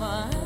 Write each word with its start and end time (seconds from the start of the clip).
my 0.00 0.39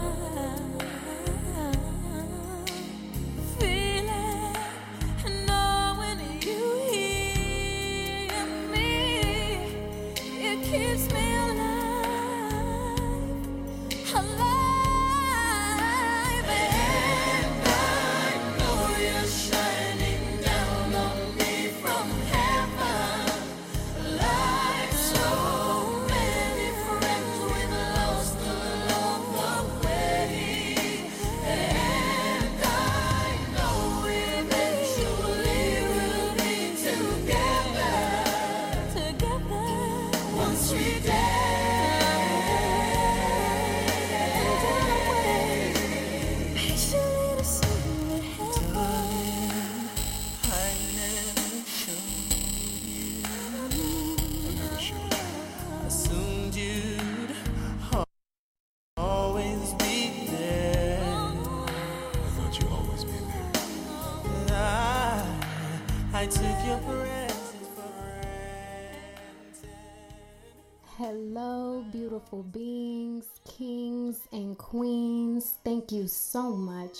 you 76.04 76.08
so 76.08 76.50
much 76.50 76.98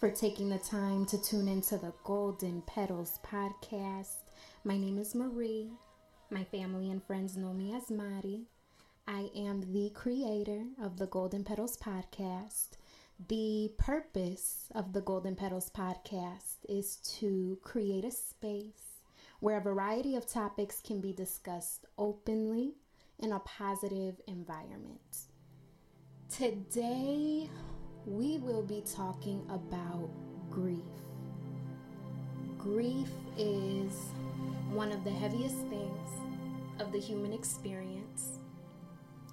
for 0.00 0.10
taking 0.10 0.48
the 0.48 0.58
time 0.58 1.06
to 1.06 1.22
tune 1.22 1.46
into 1.46 1.78
the 1.78 1.92
Golden 2.02 2.62
Petals 2.62 3.20
podcast. 3.24 4.24
My 4.64 4.76
name 4.76 4.98
is 4.98 5.14
Marie. 5.14 5.70
My 6.30 6.42
family 6.42 6.90
and 6.90 7.00
friends 7.00 7.36
know 7.36 7.52
me 7.52 7.76
as 7.76 7.92
Mari. 7.92 8.48
I 9.06 9.30
am 9.36 9.72
the 9.72 9.90
creator 9.90 10.64
of 10.82 10.98
the 10.98 11.06
Golden 11.06 11.44
Petals 11.44 11.76
podcast. 11.76 12.70
The 13.28 13.70
purpose 13.78 14.66
of 14.74 14.94
the 14.94 15.02
Golden 15.02 15.36
Petals 15.36 15.70
podcast 15.70 16.56
is 16.68 16.96
to 17.20 17.56
create 17.62 18.04
a 18.04 18.10
space 18.10 18.98
where 19.38 19.58
a 19.58 19.62
variety 19.62 20.16
of 20.16 20.26
topics 20.26 20.80
can 20.84 21.00
be 21.00 21.12
discussed 21.12 21.86
openly 21.96 22.72
in 23.20 23.30
a 23.30 23.38
positive 23.38 24.20
environment. 24.26 25.18
Today, 26.28 27.48
we 28.10 28.38
will 28.38 28.62
be 28.62 28.82
talking 28.92 29.40
about 29.48 30.10
grief. 30.50 30.78
Grief 32.58 33.08
is 33.38 33.92
one 34.72 34.90
of 34.90 35.04
the 35.04 35.10
heaviest 35.10 35.58
things 35.68 36.08
of 36.80 36.90
the 36.90 36.98
human 36.98 37.32
experience. 37.32 38.40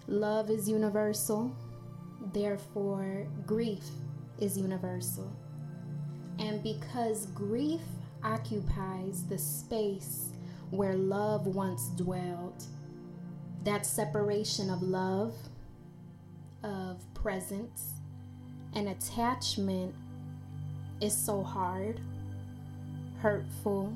Love 0.06 0.52
is 0.52 0.70
universal, 0.70 1.52
therefore, 2.34 3.26
grief 3.48 3.84
is 4.40 4.56
universal. 4.60 5.36
And 6.38 6.62
because 6.62 7.26
grief 7.28 7.82
occupies 8.24 9.24
the 9.28 9.40
space 9.40 10.30
where 10.70 10.94
love 10.94 11.48
once 11.48 11.88
dwelled, 11.96 12.64
that 13.64 13.88
separation 13.88 14.70
of 14.70 14.84
love, 14.84 15.34
of 16.64 17.02
presence, 17.16 17.94
an 18.78 18.90
attachment 18.90 19.96
is 21.02 21.12
so 21.12 21.42
hard, 21.42 22.00
hurtful, 23.24 23.92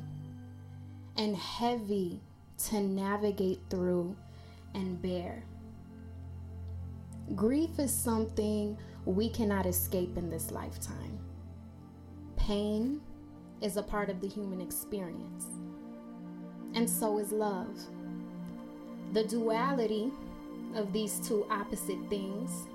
and 1.15 1.35
heavy 1.35 2.19
to 2.69 2.81
navigate 2.81 3.59
through 3.69 4.15
and 4.73 4.99
bear. 4.99 5.43
Grief 7.35 7.77
is 7.77 7.93
something 7.93 8.75
we 9.05 9.29
cannot 9.29 9.67
escape 9.67 10.17
in 10.17 10.31
this 10.31 10.49
lifetime. 10.49 11.19
Pain 12.35 13.01
is 13.61 13.77
a 13.77 13.83
part 13.83 14.09
of 14.09 14.19
the 14.19 14.27
human 14.27 14.61
experience, 14.61 15.45
and 16.73 16.89
so 16.89 17.19
is 17.19 17.31
love. 17.31 17.79
The 19.13 19.25
duality 19.25 20.11
of 20.73 20.91
these 20.91 21.19
two 21.19 21.45
opposite 21.51 21.99
things 22.09 22.67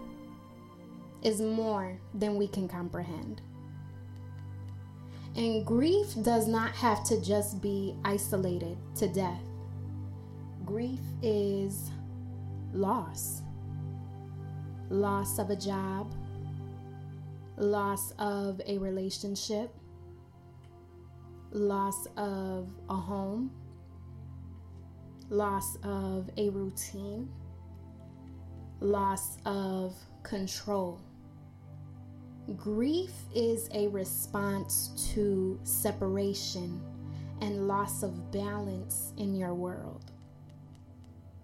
is 1.23 1.41
more 1.41 1.99
than 2.15 2.37
we 2.37 2.49
can 2.49 2.69
comprehend. 2.69 3.43
And 5.35 5.67
grief 5.67 6.15
does 6.23 6.49
not 6.49 6.71
have 6.77 7.05
to 7.05 7.21
just 7.21 7.61
be 7.61 7.95
isolated 8.05 8.79
to 8.97 9.09
death. 9.09 9.43
Grief 10.65 11.01
is 11.23 11.91
loss. 12.73 13.43
Loss 14.89 15.39
of 15.39 15.51
a 15.51 15.57
job, 15.57 16.13
loss 17.57 18.13
of 18.19 18.61
a 18.67 18.79
relationship, 18.79 19.75
loss 21.51 22.07
of 22.17 22.69
a 22.89 22.95
home, 22.95 23.51
loss 25.29 25.77
of 25.83 26.31
a 26.37 26.51
routine, 26.51 27.29
loss 28.81 29.39
of 29.45 29.95
control. 30.27 31.01
Grief 32.57 33.13
is 33.35 33.69
a 33.73 33.87
response 33.89 35.11
to 35.15 35.59
separation 35.63 36.81
and 37.41 37.69
loss 37.69 38.03
of 38.03 38.33
balance 38.33 39.13
in 39.19 39.37
your 39.37 39.55
world. 39.55 40.11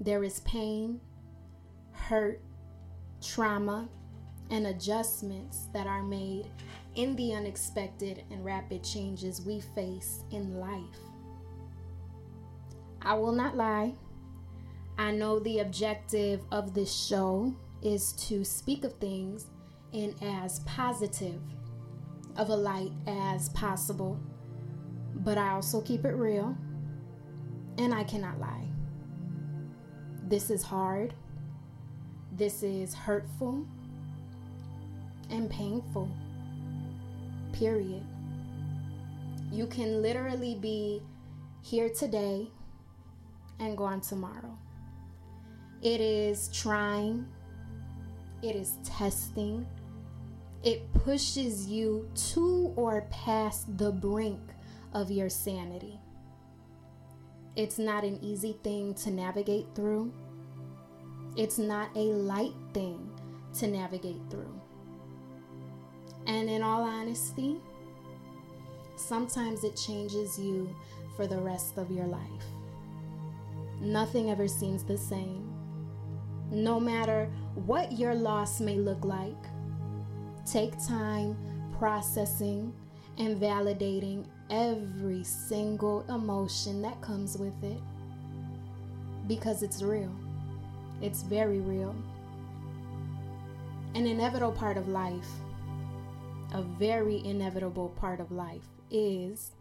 There 0.01 0.25
is 0.25 0.41
pain, 0.41 1.01
hurt, 1.93 2.41
trauma, 3.21 3.89
and 4.51 4.67
adjustments 4.67 5.69
that 5.73 5.87
are 5.87 6.03
made 6.03 6.47
in 6.97 7.15
the 7.15 7.35
unexpected 7.35 8.25
and 8.31 8.45
rapid 8.45 8.83
changes 8.83 9.41
we 9.43 9.61
face 9.61 10.25
in 10.33 10.57
life. 10.57 10.99
I 13.01 13.15
will 13.15 13.33
not 13.33 13.57
lie. 13.57 13.95
I 14.99 15.13
know 15.13 15.39
the 15.39 15.61
objective 15.61 16.43
of 16.51 16.75
this 16.75 16.93
show 16.93 17.55
is 17.83 18.13
to 18.13 18.45
speak 18.45 18.85
of 18.85 18.95
things 18.99 19.47
in 19.93 20.15
as 20.23 20.61
positive 20.61 21.41
of 22.37 22.49
a 22.49 22.57
light 22.57 22.93
as 23.07 23.49
possible, 23.51 24.19
but 25.17 25.37
I 25.37 25.51
also 25.51 25.81
keep 25.81 26.05
it 26.05 26.15
real 26.15 26.57
and 27.79 27.93
I 27.95 28.05
cannot 28.05 28.39
lie. 28.41 28.67
This 30.29 30.51
is 30.51 30.63
hard. 30.63 31.15
This 32.33 32.63
is 32.63 32.95
hurtful 32.95 33.67
and 35.31 35.51
painful. 35.51 36.09
Period. 37.53 38.03
You 39.51 39.67
can 39.67 40.01
literally 40.01 40.55
be 40.55 41.03
here 41.63 41.91
today 41.91 42.49
and 43.61 43.77
gone 43.77 44.01
tomorrow. 44.01 44.57
It 45.83 46.01
is 46.01 46.49
trying, 46.49 47.27
it 48.43 48.57
is 48.57 48.77
testing, 48.85 49.67
it 50.63 50.93
pushes 50.93 51.67
you 51.67 52.09
to 52.33 52.73
or 52.77 53.07
past 53.11 53.77
the 53.79 53.91
brink 53.91 54.41
of 54.93 55.11
your 55.11 55.29
sanity. 55.29 55.99
It's 57.57 57.79
not 57.79 58.05
an 58.05 58.19
easy 58.23 58.57
thing 58.63 58.95
to 58.95 59.11
navigate 59.11 59.67
through. 59.75 60.13
It's 61.37 61.59
not 61.59 61.91
a 61.97 62.13
light 62.13 62.55
thing 62.73 63.11
to 63.59 63.67
navigate 63.67 64.21
through. 64.31 64.61
And 66.27 66.49
in 66.49 66.63
all 66.63 66.83
honesty, 66.83 67.57
sometimes 68.97 69.65
it 69.65 69.77
changes 69.77 70.39
you 70.39 70.75
for 71.17 71.27
the 71.27 71.39
rest 71.39 71.77
of 71.77 71.91
your 71.91 72.07
life. 72.07 72.45
Nothing 73.81 74.31
ever 74.31 74.47
seems 74.47 74.85
the 74.85 74.97
same. 74.97 75.52
No 76.53 76.79
matter 76.79 77.31
what 77.55 77.93
your 77.93 78.15
loss 78.15 78.61
may 78.61 78.77
look 78.77 79.07
like, 79.07 79.43
take 80.45 80.73
time 80.87 81.35
processing 81.79 82.75
and 83.17 83.41
validating 83.41 84.27
every 84.51 85.25
single 85.25 86.05
emotion 86.11 86.83
that 86.83 87.01
comes 87.01 87.39
with 87.39 87.55
it 87.65 87.81
because 89.27 89.63
it's 89.63 89.83
real. 89.83 90.13
It's 91.01 91.23
very 91.23 91.61
real. 91.61 91.97
An 93.95 94.07
inevitable 94.07 94.53
part 94.53 94.77
of 94.77 94.89
life, 94.89 95.29
a 96.53 96.61
very 96.61 97.25
inevitable 97.25 97.89
part 97.99 98.21
of 98.21 98.31
life, 98.31 98.69
is 98.91 99.53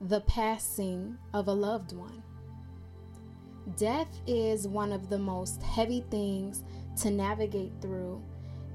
the 0.00 0.22
passing 0.22 1.16
of 1.32 1.46
a 1.46 1.52
loved 1.52 1.92
one. 1.92 2.24
Death 3.76 4.20
is 4.26 4.66
one 4.66 4.92
of 4.92 5.08
the 5.08 5.18
most 5.18 5.62
heavy 5.62 6.04
things 6.10 6.64
to 7.00 7.10
navigate 7.10 7.72
through 7.80 8.20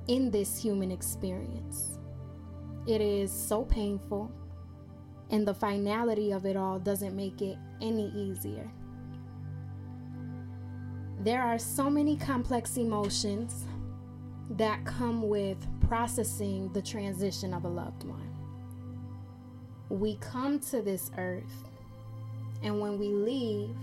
in 0.07 0.31
this 0.31 0.57
human 0.57 0.92
experience. 0.92 2.00
It 2.88 3.01
is 3.01 3.31
so 3.31 3.66
painful, 3.66 4.31
and 5.29 5.46
the 5.46 5.53
finality 5.53 6.32
of 6.32 6.46
it 6.46 6.56
all 6.56 6.79
doesn't 6.79 7.15
make 7.15 7.41
it 7.41 7.58
any 7.82 8.10
easier. 8.15 8.72
There 11.20 11.41
are 11.41 11.60
so 11.60 11.89
many 11.89 12.15
complex 12.15 12.77
emotions 12.77 13.65
that 14.51 14.86
come 14.86 15.27
with 15.27 15.58
processing 15.82 16.72
the 16.72 16.82
transition 16.82 17.53
of 17.53 17.65
a 17.65 17.67
loved 17.67 18.06
one. 18.06 18.34
We 19.89 20.15
come 20.17 20.60
to 20.62 20.82
this 20.82 21.12
earth, 21.17 21.67
and 22.63 22.79
when 22.79 22.98
we 22.98 23.10
leave, 23.10 23.75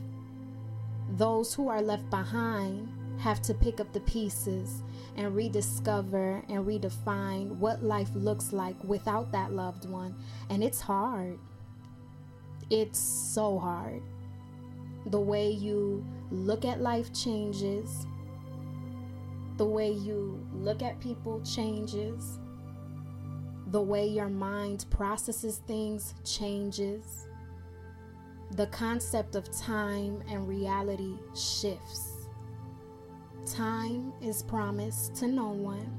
those 1.11 1.55
who 1.55 1.69
are 1.69 1.83
left 1.83 2.09
behind 2.11 2.89
have 3.19 3.41
to 3.43 3.55
pick 3.55 3.81
up 3.81 3.93
the 3.93 4.01
pieces 4.01 4.83
and 5.17 5.35
rediscover 5.35 6.43
and 6.49 6.67
redefine 6.67 7.49
what 7.57 7.83
life 7.83 8.11
looks 8.15 8.53
like 8.53 8.83
without 8.85 9.31
that 9.33 9.53
loved 9.53 9.89
one. 9.89 10.15
And 10.51 10.63
it's 10.63 10.81
hard. 10.81 11.39
It's 12.71 12.99
so 12.99 13.59
hard. 13.59 14.03
The 15.07 15.21
way 15.21 15.51
you 15.51 16.05
look 16.31 16.65
at 16.65 16.81
life 16.81 17.13
changes, 17.13 18.07
the 19.57 19.65
way 19.65 19.93
you 19.93 20.45
look 20.53 20.83
at 20.83 20.99
people 21.01 21.41
changes, 21.43 22.39
the 23.69 23.81
way 23.81 24.07
your 24.07 24.29
mind 24.29 24.87
processes 24.91 25.61
things 25.67 26.15
changes, 26.25 27.27
the 28.57 28.67
concept 28.69 29.35
of 29.35 29.51
time 29.51 30.23
and 30.31 30.47
reality 30.47 31.15
shifts. 31.35 32.29
Time 33.45 34.13
is 34.23 34.45
promised 34.45 35.17
to 35.17 35.27
no 35.27 35.49
one, 35.49 35.91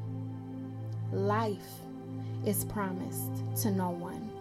life 1.12 1.82
is 2.46 2.64
promised 2.64 3.32
to 3.62 3.72
no 3.72 3.90
one. 3.90 4.32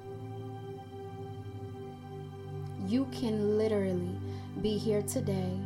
You 2.87 3.07
can 3.07 3.59
literally 3.59 4.17
be 4.63 4.79
here 4.79 5.03
today 5.03 5.59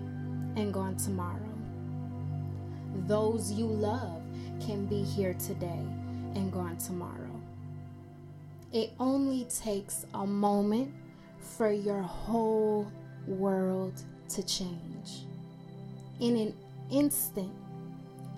and 0.56 0.72
gone 0.72 0.96
tomorrow. 0.96 1.52
Those 3.06 3.52
you 3.52 3.66
love 3.66 4.22
can 4.58 4.86
be 4.86 5.02
here 5.02 5.34
today 5.34 5.84
and 6.34 6.50
gone 6.50 6.78
tomorrow. 6.78 7.42
It 8.72 8.92
only 8.98 9.44
takes 9.44 10.06
a 10.14 10.26
moment 10.26 10.94
for 11.40 11.70
your 11.70 12.02
whole 12.02 12.90
world 13.26 14.02
to 14.30 14.42
change. 14.42 15.24
In 16.20 16.36
an 16.36 16.54
instant, 16.90 17.52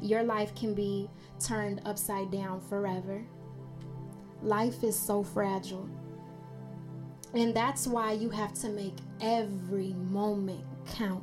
your 0.01 0.23
life 0.23 0.55
can 0.55 0.75
be 0.75 1.09
turned 1.39 1.81
upside 1.85 2.31
down 2.31 2.61
forever. 2.61 3.23
Life 4.43 4.83
is 4.85 4.99
so 4.99 5.23
fragile. 5.23 5.89
And 7.35 7.55
that's 7.55 7.87
why 7.87 8.13
you 8.13 8.31
have 8.31 8.55
to 8.55 8.69
make 8.69 8.97
every 9.21 9.93
moment 9.93 10.65
count. 10.95 11.23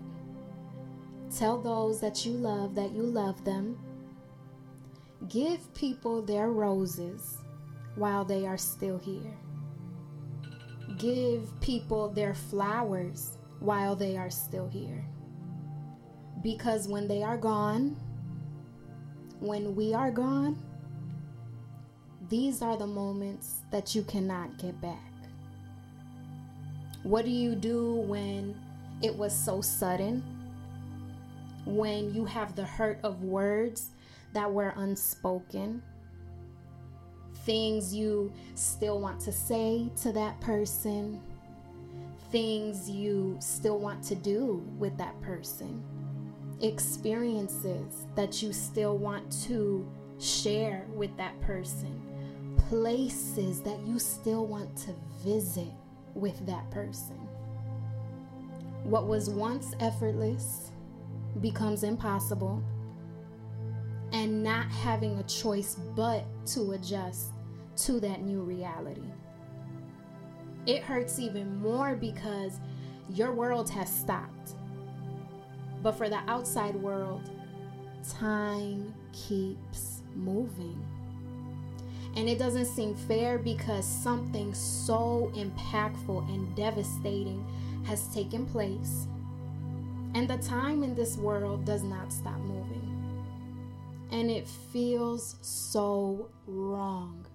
Tell 1.36 1.60
those 1.60 2.00
that 2.00 2.26
you 2.26 2.32
love 2.32 2.76
that 2.76 2.92
you 2.92 3.04
love 3.04 3.44
them. 3.44 3.78
Give 5.28 5.74
people 5.74 6.22
their 6.22 6.50
roses 6.50 7.38
while 7.96 8.24
they 8.24 8.46
are 8.46 8.58
still 8.58 8.98
here. 9.00 9.34
Give 10.96 11.50
people 11.60 12.10
their 12.10 12.34
flowers 12.34 13.38
while 13.60 13.96
they 13.96 14.18
are 14.18 14.30
still 14.30 14.68
here. 14.68 15.04
Because 16.42 16.88
when 16.88 17.08
they 17.08 17.24
are 17.24 17.38
gone, 17.38 17.98
when 19.40 19.76
we 19.76 19.94
are 19.94 20.12
gone, 20.12 20.58
these 22.30 22.62
are 22.62 22.78
the 22.78 22.88
moments 22.88 23.62
that 23.72 23.96
you 23.96 24.04
cannot 24.04 24.58
get 24.58 24.80
back. 24.82 25.14
What 27.04 27.26
do 27.26 27.32
you 27.32 27.56
do 27.56 27.94
when 27.94 28.60
it 29.02 29.16
was 29.16 29.34
so 29.34 29.62
sudden? 29.62 30.24
When 31.66 32.14
you 32.14 32.26
have 32.26 32.56
the 32.56 32.66
hurt 32.66 33.00
of 33.04 33.24
words 33.24 33.92
that 34.34 34.52
were 34.52 34.74
unspoken? 34.76 35.82
Things 37.48 37.96
you 37.96 38.32
still 38.56 39.00
want 39.00 39.20
to 39.22 39.32
say 39.32 39.90
to 40.02 40.12
that 40.12 40.40
person? 40.42 41.20
Things 42.32 42.90
you 42.90 43.38
still 43.40 43.80
want 43.80 44.04
to 44.04 44.16
do 44.16 44.64
with 44.78 44.96
that 44.98 45.20
person? 45.22 45.82
Experiences 46.62 48.06
that 48.16 48.44
you 48.44 48.52
still 48.52 48.98
want 48.98 49.32
to 49.46 49.90
share 50.20 50.86
with 50.94 51.16
that 51.18 51.40
person? 51.42 52.02
Places 52.70 53.62
that 53.62 53.80
you 53.88 53.98
still 53.98 54.46
want 54.46 54.76
to 54.78 54.94
visit? 55.24 55.72
with 56.18 56.46
that 56.48 56.70
person. 56.72 57.16
What 58.84 59.08
was 59.08 59.30
once 59.30 59.74
effortless 59.80 60.72
becomes 61.42 61.84
impossible, 61.84 62.64
and 64.12 64.44
not 64.44 64.68
having 64.72 65.18
a 65.20 65.24
choice 65.24 65.76
but 65.96 66.24
to 66.48 66.72
adjust 66.72 67.32
to 67.78 68.00
that 68.00 68.22
new 68.22 68.42
reality. 68.42 69.12
It 70.66 70.84
hurts 70.84 71.20
even 71.20 71.62
more 71.62 71.96
because 71.96 72.60
your 73.10 73.32
world 73.32 73.70
has 73.70 73.90
stopped. 73.90 74.56
But 75.82 75.94
for 75.94 76.10
the 76.10 76.20
outside 76.28 76.76
world, 76.76 77.30
time 78.20 78.94
keeps 79.14 80.02
moving. 80.16 80.84
And 82.16 82.28
it 82.28 82.40
doesn't 82.40 82.66
seem 82.66 82.96
fair 82.96 83.38
because 83.38 83.86
something 83.86 84.54
so 84.54 85.32
impactful 85.36 86.28
and 86.34 86.56
devastating 86.56 87.46
has 87.86 88.12
taken 88.14 88.46
place. 88.48 89.08
And 90.16 90.28
the 90.28 90.38
time 90.38 90.82
in 90.82 90.96
this 90.96 91.16
world 91.16 91.64
does 91.64 91.84
not 91.84 92.12
stop 92.12 92.40
moving. 92.40 92.84
And 94.12 94.32
it 94.32 94.48
feels 94.48 95.36
so 95.42 96.30
wrong 96.48 97.27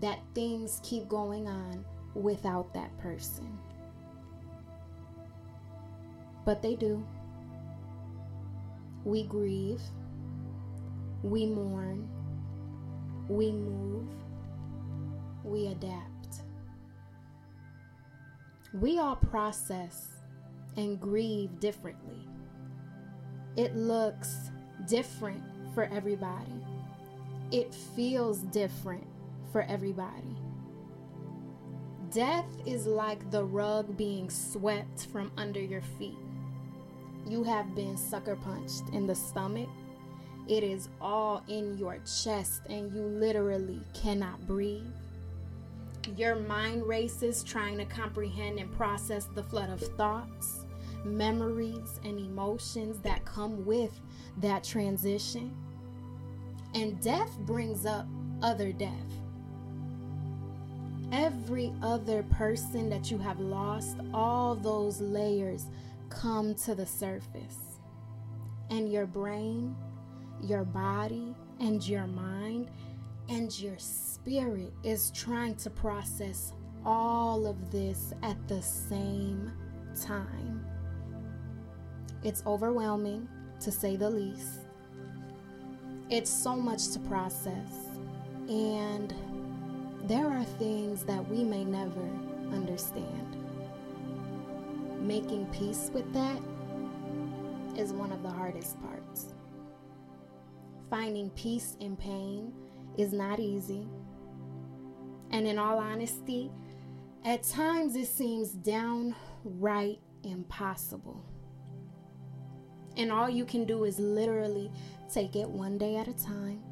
that 0.00 0.20
things 0.34 0.80
keep 0.82 1.08
going 1.08 1.48
on 1.48 1.84
without 2.14 2.72
that 2.74 2.96
person. 2.98 3.58
But 6.44 6.62
they 6.62 6.76
do. 6.76 7.04
We 9.04 9.24
grieve, 9.24 9.80
we 11.22 11.46
mourn, 11.46 12.08
we 13.28 13.52
move, 13.52 14.08
we 15.44 15.68
adapt. 15.68 16.42
We 18.74 18.98
all 18.98 19.16
process 19.16 20.08
and 20.76 21.00
grieve 21.00 21.58
differently. 21.58 22.28
It 23.56 23.74
looks 23.74 24.50
different 24.86 25.42
for 25.74 25.84
everybody. 25.84 26.64
It 27.50 27.74
feels 27.74 28.38
different 28.38 29.06
for 29.52 29.62
everybody. 29.62 30.36
Death 32.10 32.46
is 32.66 32.86
like 32.86 33.30
the 33.30 33.44
rug 33.44 33.96
being 33.96 34.30
swept 34.30 35.06
from 35.06 35.30
under 35.36 35.60
your 35.60 35.82
feet. 35.98 36.18
You 37.26 37.44
have 37.44 37.74
been 37.74 37.96
sucker 37.96 38.36
punched 38.36 38.88
in 38.92 39.06
the 39.06 39.14
stomach 39.14 39.68
it 40.48 40.64
is 40.64 40.88
all 40.98 41.42
in 41.46 41.76
your 41.76 41.98
chest, 41.98 42.62
and 42.70 42.90
you 42.90 43.02
literally 43.02 43.82
cannot 43.92 44.46
breathe. 44.46 44.86
Your 46.16 46.36
mind 46.36 46.86
races 46.86 47.44
trying 47.44 47.76
to 47.76 47.84
comprehend 47.84 48.58
and 48.58 48.72
process 48.72 49.26
the 49.34 49.42
flood 49.42 49.68
of 49.68 49.80
thoughts, 49.98 50.64
memories, 51.04 52.00
and 52.02 52.18
emotions 52.18 52.98
that 53.00 53.26
come 53.26 53.66
with 53.66 54.00
that 54.38 54.64
transition. 54.64 55.54
And 56.74 56.98
death 57.02 57.36
brings 57.40 57.84
up 57.84 58.06
other 58.40 58.72
death. 58.72 59.17
Every 61.12 61.72
other 61.82 62.22
person 62.24 62.90
that 62.90 63.10
you 63.10 63.18
have 63.18 63.40
lost, 63.40 63.96
all 64.12 64.54
those 64.54 65.00
layers 65.00 65.66
come 66.10 66.54
to 66.56 66.74
the 66.74 66.86
surface. 66.86 67.80
And 68.70 68.92
your 68.92 69.06
brain 69.06 69.74
your 70.42 70.64
body 70.64 71.34
and 71.60 71.86
your 71.86 72.06
mind 72.06 72.70
and 73.28 73.58
your 73.58 73.78
spirit 73.78 74.72
is 74.82 75.10
trying 75.10 75.54
to 75.56 75.70
process 75.70 76.52
all 76.84 77.46
of 77.46 77.70
this 77.70 78.12
at 78.22 78.36
the 78.48 78.62
same 78.62 79.52
time. 80.00 80.64
It's 82.22 82.42
overwhelming, 82.46 83.28
to 83.60 83.70
say 83.70 83.96
the 83.96 84.08
least. 84.08 84.66
It's 86.08 86.30
so 86.30 86.56
much 86.56 86.88
to 86.92 86.98
process, 87.00 87.90
and 88.48 89.12
there 90.08 90.26
are 90.26 90.44
things 90.44 91.02
that 91.04 91.28
we 91.28 91.44
may 91.44 91.64
never 91.64 92.08
understand. 92.50 93.36
Making 95.00 95.44
peace 95.52 95.90
with 95.92 96.10
that 96.14 96.40
is 97.76 97.92
one 97.92 98.10
of 98.10 98.22
the 98.22 98.30
hardest 98.30 98.80
parts. 98.80 99.34
Finding 100.88 101.28
peace 101.30 101.76
in 101.80 101.94
pain 101.94 102.54
is 102.96 103.12
not 103.12 103.38
easy. 103.38 103.86
And 105.30 105.46
in 105.46 105.58
all 105.58 105.78
honesty, 105.78 106.50
at 107.26 107.42
times 107.42 107.94
it 107.94 108.06
seems 108.06 108.52
downright 108.52 110.00
impossible. 110.24 111.22
And 112.96 113.12
all 113.12 113.28
you 113.28 113.44
can 113.44 113.66
do 113.66 113.84
is 113.84 113.98
literally 113.98 114.70
take 115.12 115.36
it 115.36 115.48
one 115.48 115.76
day 115.76 115.96
at 115.96 116.08
a 116.08 116.14
time, 116.14 116.62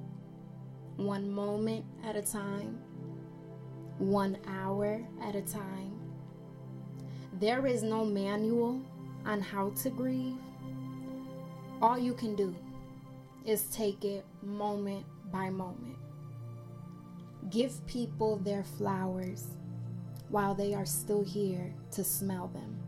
one 0.96 1.30
moment 1.30 1.84
at 2.02 2.16
a 2.16 2.22
time, 2.22 2.80
one 3.98 4.38
hour 4.46 5.00
at 5.22 5.34
a 5.34 5.42
time. 5.42 5.92
There 7.40 7.66
is 7.66 7.82
no 7.82 8.04
manual 8.04 8.80
on 9.24 9.40
how 9.40 9.70
to 9.82 9.90
grieve. 9.90 10.38
All 11.82 11.98
you 11.98 12.14
can 12.14 12.34
do 12.34 12.54
is 13.44 13.64
take 13.64 14.04
it 14.04 14.24
moment 14.42 15.04
by 15.30 15.50
moment. 15.50 15.96
Give 17.50 17.86
people 17.86 18.38
their 18.38 18.64
flowers 18.64 19.44
while 20.30 20.54
they 20.54 20.74
are 20.74 20.86
still 20.86 21.22
here 21.22 21.72
to 21.92 22.02
smell 22.02 22.48
them. 22.48 22.80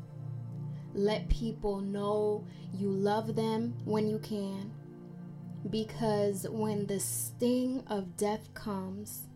Let 0.95 1.29
people 1.29 1.81
know 1.81 2.45
you 2.75 2.91
love 2.91 3.37
them 3.37 3.75
when 3.85 4.09
you 4.09 4.19
can, 4.19 4.73
because 5.71 6.47
when 6.49 6.87
the 6.87 6.99
sting 6.99 7.85
of 7.87 8.17
death 8.17 8.53
comes, 8.55 9.28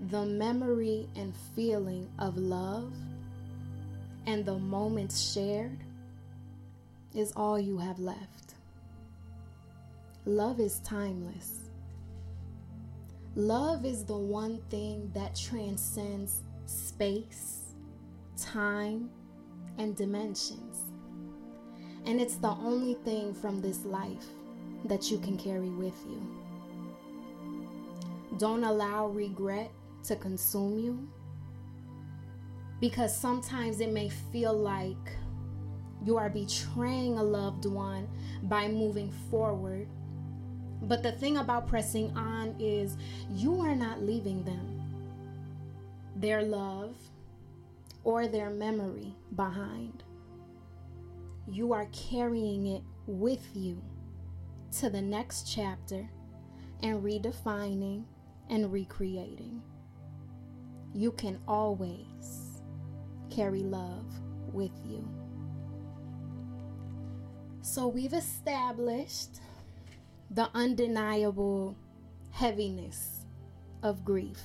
the 0.00 0.24
memory 0.24 1.08
and 1.16 1.34
feeling 1.54 2.08
of 2.18 2.36
love 2.36 2.92
and 4.26 4.44
the 4.44 4.58
moments 4.58 5.32
shared 5.32 5.78
is 7.14 7.32
all 7.36 7.58
you 7.58 7.78
have 7.78 7.98
left. 7.98 8.54
Love 10.26 10.58
is 10.58 10.80
timeless. 10.80 11.70
Love 13.36 13.84
is 13.84 14.04
the 14.04 14.16
one 14.16 14.60
thing 14.70 15.10
that 15.14 15.34
transcends 15.34 16.42
space, 16.66 17.74
time, 18.36 19.10
and 19.78 19.96
dimensions. 19.96 20.84
And 22.06 22.20
it's 22.20 22.36
the 22.36 22.50
only 22.50 22.94
thing 23.04 23.34
from 23.34 23.60
this 23.60 23.84
life 23.84 24.26
that 24.84 25.10
you 25.10 25.18
can 25.18 25.36
carry 25.36 25.70
with 25.70 25.96
you. 26.08 26.22
Don't 28.38 28.64
allow 28.64 29.08
regret 29.08 29.70
to 30.04 30.16
consume 30.16 30.78
you 30.78 31.08
because 32.80 33.16
sometimes 33.16 33.80
it 33.80 33.92
may 33.92 34.08
feel 34.08 34.52
like 34.52 35.16
you 36.04 36.16
are 36.16 36.28
betraying 36.28 37.18
a 37.18 37.22
loved 37.22 37.64
one 37.64 38.08
by 38.42 38.68
moving 38.68 39.10
forward 39.30 39.88
but 40.84 41.02
the 41.02 41.12
thing 41.12 41.38
about 41.38 41.66
pressing 41.66 42.14
on 42.16 42.54
is 42.58 42.96
you 43.32 43.60
are 43.60 43.74
not 43.74 44.02
leaving 44.02 44.44
them, 44.44 44.82
their 46.16 46.42
love, 46.42 46.94
or 48.04 48.26
their 48.26 48.50
memory 48.50 49.14
behind. 49.34 50.02
You 51.48 51.72
are 51.72 51.86
carrying 51.92 52.66
it 52.66 52.82
with 53.06 53.46
you 53.54 53.82
to 54.78 54.90
the 54.90 55.00
next 55.00 55.50
chapter 55.50 56.08
and 56.82 57.02
redefining 57.02 58.04
and 58.50 58.70
recreating. 58.70 59.62
You 60.94 61.10
can 61.10 61.40
always 61.48 62.62
carry 63.28 63.64
love 63.64 64.06
with 64.52 64.70
you. 64.86 65.06
So 67.62 67.88
we've 67.88 68.12
established 68.12 69.40
the 70.30 70.48
undeniable 70.54 71.76
heaviness 72.30 73.26
of 73.82 74.04
grief. 74.04 74.40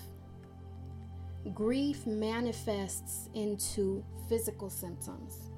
Grief 1.53 2.07
manifests 2.07 3.29
into 3.35 4.03
physical 4.27 4.69
symptoms. 4.69 5.51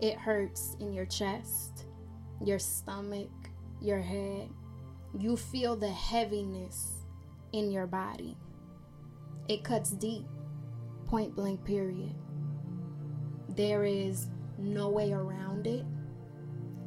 It 0.00 0.18
hurts 0.18 0.76
in 0.80 0.92
your 0.92 1.06
chest, 1.06 1.84
your 2.44 2.58
stomach, 2.58 3.30
your 3.80 4.00
head. 4.00 4.48
You 5.16 5.36
feel 5.36 5.76
the 5.76 5.90
heaviness 5.90 6.92
in 7.52 7.70
your 7.70 7.86
body. 7.86 8.36
It 9.48 9.62
cuts 9.62 9.90
deep, 9.90 10.26
point 11.06 11.36
blank, 11.36 11.64
period. 11.64 12.14
There 13.50 13.84
is 13.84 14.26
no 14.58 14.88
way 14.88 15.12
around 15.12 15.68
it, 15.68 15.84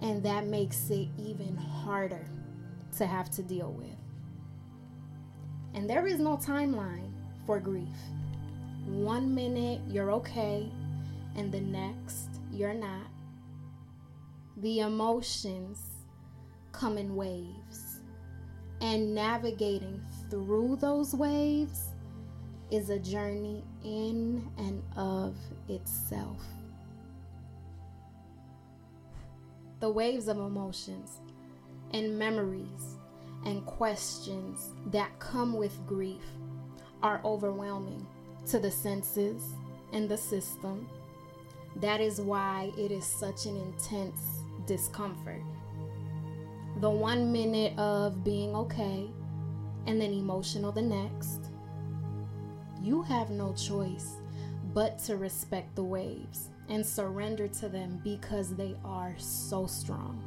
and 0.01 0.21
that 0.23 0.45
makes 0.45 0.89
it 0.89 1.07
even 1.17 1.55
harder 1.55 2.27
to 2.97 3.05
have 3.05 3.29
to 3.31 3.43
deal 3.43 3.71
with. 3.71 3.95
And 5.73 5.89
there 5.89 6.05
is 6.05 6.19
no 6.19 6.35
timeline 6.35 7.11
for 7.45 7.59
grief. 7.59 7.97
One 8.85 9.33
minute 9.33 9.81
you're 9.87 10.11
okay, 10.11 10.69
and 11.35 11.51
the 11.51 11.61
next 11.61 12.41
you're 12.51 12.73
not. 12.73 13.07
The 14.57 14.81
emotions 14.81 15.79
come 16.73 16.97
in 16.97 17.15
waves, 17.15 18.01
and 18.81 19.15
navigating 19.15 20.01
through 20.29 20.77
those 20.81 21.13
waves 21.13 21.89
is 22.71 22.89
a 22.89 22.99
journey 22.99 23.63
in 23.83 24.47
and 24.57 24.83
of 24.95 25.35
itself. 25.67 26.41
The 29.79 29.89
waves 29.89 30.27
of 30.27 30.37
emotions 30.37 31.19
and 31.93 32.17
memories 32.19 32.97
and 33.45 33.65
questions 33.65 34.69
that 34.87 35.17
come 35.19 35.53
with 35.53 35.85
grief 35.87 36.21
are 37.01 37.21
overwhelming 37.23 38.05
to 38.47 38.59
the 38.59 38.71
senses 38.71 39.43
and 39.93 40.09
the 40.09 40.17
system. 40.17 40.87
That 41.77 42.01
is 42.01 42.19
why 42.19 42.71
it 42.77 42.91
is 42.91 43.05
such 43.05 43.45
an 43.45 43.55
intense 43.55 44.19
discomfort. 44.65 45.41
The 46.81 46.89
one 46.89 47.31
minute 47.31 47.77
of 47.79 48.23
being 48.23 48.55
okay 48.55 49.09
and 49.87 49.99
then 49.99 50.13
emotional 50.13 50.71
the 50.71 50.81
next. 50.81 51.49
You 52.81 53.01
have 53.03 53.29
no 53.29 53.53
choice 53.53 54.15
but 54.73 54.99
to 54.99 55.17
respect 55.17 55.75
the 55.75 55.83
waves 55.83 56.49
and 56.69 56.85
surrender 56.85 57.47
to 57.47 57.67
them 57.67 57.99
because 58.03 58.55
they 58.55 58.75
are 58.85 59.13
so 59.17 59.65
strong. 59.65 60.21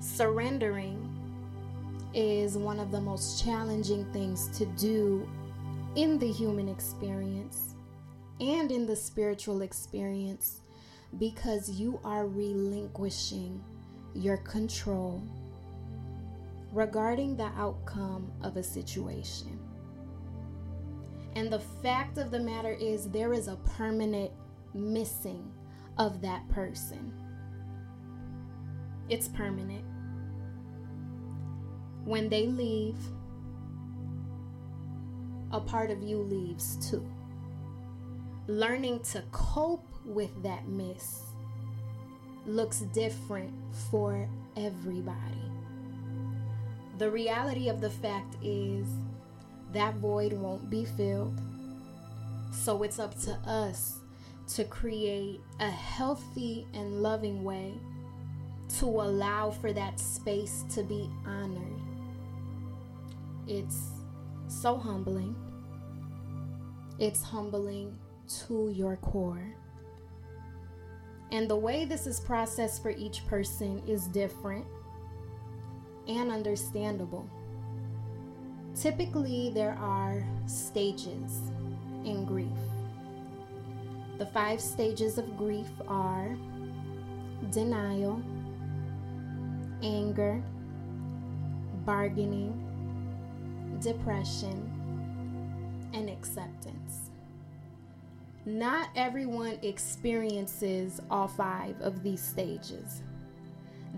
Surrendering 0.00 1.10
is 2.12 2.56
one 2.56 2.78
of 2.78 2.92
the 2.92 3.00
most 3.00 3.42
challenging 3.42 4.04
things 4.12 4.48
to 4.58 4.66
do 4.66 5.28
in 5.96 6.18
the 6.18 6.30
human 6.30 6.68
experience 6.68 7.74
and 8.40 8.70
in 8.70 8.86
the 8.86 8.94
spiritual 8.94 9.62
experience 9.62 10.60
because 11.18 11.70
you 11.70 11.98
are 12.04 12.26
relinquishing 12.26 13.62
your 14.14 14.36
control 14.38 15.22
regarding 16.72 17.36
the 17.36 17.50
outcome 17.56 18.30
of 18.42 18.56
a 18.56 18.62
situation. 18.62 19.63
And 21.36 21.52
the 21.52 21.58
fact 21.58 22.18
of 22.18 22.30
the 22.30 22.38
matter 22.38 22.72
is, 22.72 23.10
there 23.10 23.32
is 23.32 23.48
a 23.48 23.56
permanent 23.76 24.30
missing 24.72 25.50
of 25.98 26.20
that 26.22 26.48
person. 26.48 27.12
It's 29.08 29.28
permanent. 29.28 29.84
When 32.04 32.28
they 32.28 32.46
leave, 32.46 32.98
a 35.52 35.60
part 35.60 35.90
of 35.90 36.02
you 36.02 36.18
leaves 36.18 36.76
too. 36.90 37.06
Learning 38.46 39.00
to 39.00 39.22
cope 39.32 39.88
with 40.04 40.42
that 40.42 40.68
miss 40.68 41.22
looks 42.46 42.80
different 42.80 43.52
for 43.90 44.28
everybody. 44.56 45.50
The 46.98 47.10
reality 47.10 47.68
of 47.68 47.80
the 47.80 47.90
fact 47.90 48.36
is 48.42 48.86
that 49.74 49.94
void 49.96 50.32
won't 50.32 50.70
be 50.70 50.84
filled. 50.84 51.38
So 52.52 52.82
it's 52.82 52.98
up 52.98 53.18
to 53.22 53.32
us 53.46 53.98
to 54.54 54.64
create 54.64 55.40
a 55.60 55.70
healthy 55.70 56.66
and 56.74 57.02
loving 57.02 57.44
way 57.44 57.74
to 58.78 58.86
allow 58.86 59.50
for 59.50 59.72
that 59.72 60.00
space 60.00 60.64
to 60.70 60.82
be 60.82 61.10
honored. 61.26 61.80
It's 63.46 63.90
so 64.48 64.76
humbling. 64.76 65.36
It's 66.98 67.22
humbling 67.22 67.96
to 68.46 68.70
your 68.74 68.96
core. 68.96 69.54
And 71.32 71.48
the 71.48 71.56
way 71.56 71.84
this 71.84 72.06
is 72.06 72.20
processed 72.20 72.82
for 72.82 72.90
each 72.90 73.26
person 73.26 73.82
is 73.88 74.06
different 74.06 74.64
and 76.06 76.30
understandable. 76.30 77.28
Typically, 78.78 79.50
there 79.50 79.76
are 79.80 80.24
stages 80.46 81.52
in 82.04 82.24
grief. 82.24 82.48
The 84.18 84.26
five 84.26 84.60
stages 84.60 85.16
of 85.16 85.36
grief 85.36 85.68
are 85.88 86.36
denial, 87.50 88.22
anger, 89.82 90.42
bargaining, 91.84 92.60
depression, 93.80 94.70
and 95.92 96.08
acceptance. 96.10 97.10
Not 98.46 98.88
everyone 98.94 99.58
experiences 99.62 101.00
all 101.10 101.28
five 101.28 101.80
of 101.80 102.02
these 102.02 102.20
stages. 102.20 103.02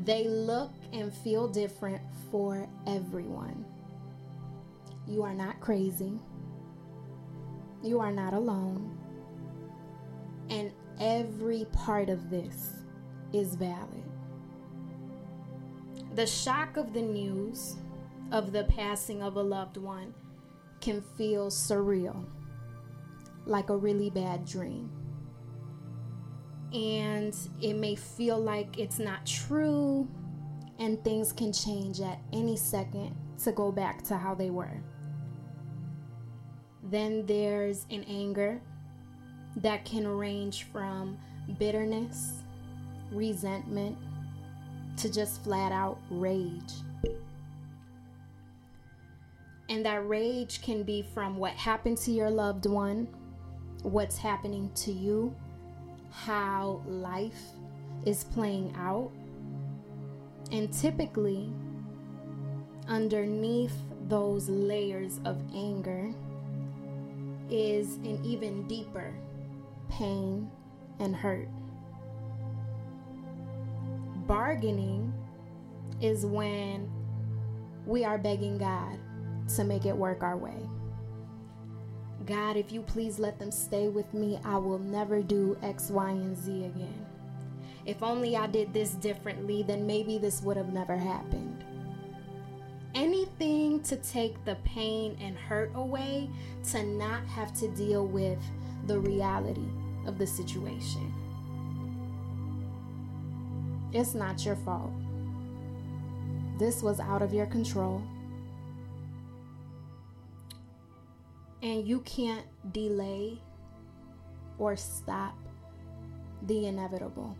They 0.05 0.29
look 0.29 0.73
and 0.93 1.12
feel 1.12 1.49
different 1.49 2.03
for 2.31 2.69
everyone. 2.87 3.65
You 5.07 5.23
are 5.23 5.35
not 5.35 5.61
crazy. 5.61 6.19
You 7.83 8.01
are 8.01 8.12
not 8.12 8.35
alone. 8.35 8.99
And 10.51 10.73
every 11.01 11.66
part 11.73 12.09
of 12.09 12.31
this 12.31 12.71
is 13.33 13.55
valid. 13.55 14.05
The 16.14 16.27
shock 16.27 16.77
of 16.77 16.92
the 16.92 17.03
news 17.03 17.77
of 18.33 18.53
the 18.53 18.64
passing 18.64 19.23
of 19.23 19.37
a 19.37 19.42
loved 19.42 19.77
one 19.77 20.14
can 20.81 21.03
feel 21.16 21.51
surreal, 21.51 22.25
like 23.45 23.71
a 23.71 23.77
really 23.77 24.11
bad 24.11 24.45
dream. 24.45 24.90
And 26.73 27.37
it 27.62 27.75
may 27.75 27.95
feel 27.95 28.38
like 28.38 28.79
it's 28.79 28.99
not 28.99 29.25
true, 29.25 30.09
and 30.79 31.03
things 31.05 31.33
can 31.33 31.53
change 31.53 32.01
at 32.01 32.21
any 32.33 32.57
second 32.57 33.14
to 33.45 33.53
go 33.53 33.71
back 33.71 34.03
to 34.05 34.16
how 34.16 34.35
they 34.35 34.51
were. 34.51 34.83
Then 36.90 37.27
there's 37.27 37.85
an 37.90 38.05
anger 38.09 38.61
that 39.57 39.85
can 39.85 40.07
range 40.07 40.64
from 40.64 41.18
bitterness, 41.59 42.42
resentment, 43.11 43.96
to 44.99 45.12
just 45.12 45.42
flat 45.42 45.72
out 45.72 45.99
rage. 46.11 46.72
And 49.68 49.85
that 49.85 50.07
rage 50.07 50.62
can 50.62 50.85
be 50.85 51.05
from 51.12 51.37
what 51.37 51.53
happened 51.55 51.99
to 51.99 52.12
your 52.12 52.31
loved 52.31 52.66
one, 52.66 53.09
what's 53.83 54.16
happening 54.16 54.70
to 54.77 54.92
you, 54.92 55.35
how 56.12 56.81
life 56.87 57.40
is 58.05 58.22
playing 58.25 58.75
out. 58.79 59.11
And 60.53 60.72
typically, 60.72 61.51
underneath 62.87 63.75
those 64.09 64.49
layers 64.49 65.18
of 65.25 65.37
anger 65.53 66.14
is 67.50 67.96
an 67.96 68.20
even 68.24 68.66
deeper 68.66 69.14
pain 69.88 70.50
and 70.98 71.14
hurt. 71.14 71.48
Bargaining 74.26 75.12
is 76.00 76.26
when 76.26 76.90
we 77.87 78.04
are 78.04 78.18
begging 78.18 78.59
God 78.59 78.98
to 79.54 79.64
make 79.64 79.87
it 79.87 79.96
work 79.96 80.22
our 80.22 80.37
way. 80.37 80.68
God, 82.26 82.56
if 82.56 82.72
you 82.72 82.82
please 82.82 83.20
let 83.20 83.38
them 83.38 83.52
stay 83.52 83.87
with 83.87 84.12
me, 84.12 84.40
I 84.44 84.56
will 84.59 84.80
never 84.80 85.22
do 85.22 85.56
X, 85.62 85.90
Y, 85.90 86.11
and 86.11 86.37
Z 86.37 86.64
again. 86.64 87.06
If 87.85 88.02
only 88.02 88.37
I 88.37 88.48
did 88.48 88.72
this 88.74 88.92
differently, 88.94 89.62
then 89.62 89.87
maybe 89.87 90.18
this 90.18 90.42
would 90.42 90.56
have 90.56 90.72
never 90.72 90.96
happened 90.96 91.56
anything 92.96 93.82
to 93.82 93.94
take 93.96 94.42
the 94.46 94.54
pain 94.64 95.16
and 95.20 95.37
hurt 95.37 95.70
away 95.74 96.30
to 96.70 96.82
not 96.82 97.24
have 97.26 97.54
to 97.54 97.68
deal 97.68 98.06
with 98.06 98.38
the 98.87 98.98
reality 98.98 99.68
of 100.06 100.16
the 100.16 100.26
situation. 100.26 101.12
It's 103.92 104.14
not 104.14 104.44
your 104.44 104.56
fault. 104.56 104.90
This 106.59 106.82
was 106.82 106.98
out 106.98 107.20
of 107.20 107.35
your 107.35 107.46
control. 107.46 108.02
And 111.62 111.87
you 111.87 112.00
can't 112.00 112.46
delay 112.72 113.38
or 114.59 114.74
stop 114.74 115.35
the 116.46 116.66
inevitable. 116.66 117.37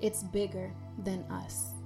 It's 0.00 0.24
bigger 0.24 0.72
than 1.04 1.22
us. 1.30 1.79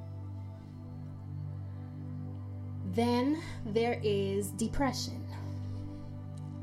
Then 2.94 3.42
there 3.66 4.00
is 4.02 4.48
depression. 4.52 5.26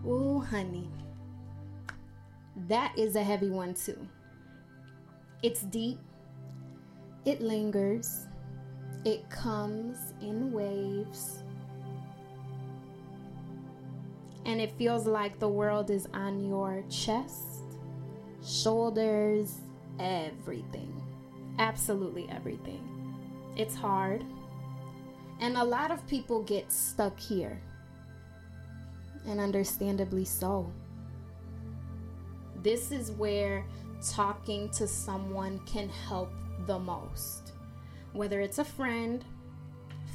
Ooh, 0.05 0.39
honey. 0.39 0.89
That 2.67 2.97
is 2.97 3.15
a 3.15 3.23
heavy 3.23 3.49
one, 3.49 3.73
too. 3.73 4.07
It's 5.43 5.61
deep, 5.63 5.99
it 7.25 7.41
lingers, 7.41 8.27
it 9.03 9.29
comes 9.29 9.97
in 10.21 10.51
waves, 10.51 11.43
and 14.45 14.61
it 14.61 14.71
feels 14.77 15.07
like 15.07 15.39
the 15.39 15.49
world 15.49 15.89
is 15.89 16.07
on 16.13 16.47
your 16.47 16.83
chest, 16.89 17.63
shoulders, 18.45 19.61
everything. 19.99 21.01
Absolutely 21.57 22.27
everything. 22.29 22.87
It's 23.55 23.75
hard. 23.75 24.23
And 25.41 25.57
a 25.57 25.63
lot 25.63 25.89
of 25.89 26.05
people 26.07 26.43
get 26.43 26.71
stuck 26.71 27.19
here. 27.19 27.59
And 29.27 29.39
understandably 29.39 30.23
so. 30.23 30.71
This 32.61 32.91
is 32.91 33.11
where 33.11 33.65
talking 34.07 34.69
to 34.69 34.87
someone 34.87 35.59
can 35.65 35.89
help 35.89 36.31
the 36.67 36.77
most. 36.77 37.53
Whether 38.13 38.39
it's 38.39 38.59
a 38.59 38.63
friend, 38.63 39.25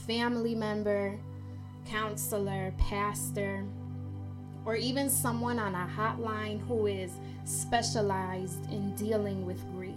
family 0.06 0.54
member, 0.54 1.18
counselor, 1.88 2.72
pastor, 2.78 3.64
or 4.64 4.76
even 4.76 5.10
someone 5.10 5.58
on 5.58 5.74
a 5.74 5.90
hotline 5.96 6.64
who 6.66 6.86
is 6.86 7.12
specialized 7.44 8.70
in 8.70 8.94
dealing 8.94 9.44
with 9.44 9.60
grief. 9.72 9.94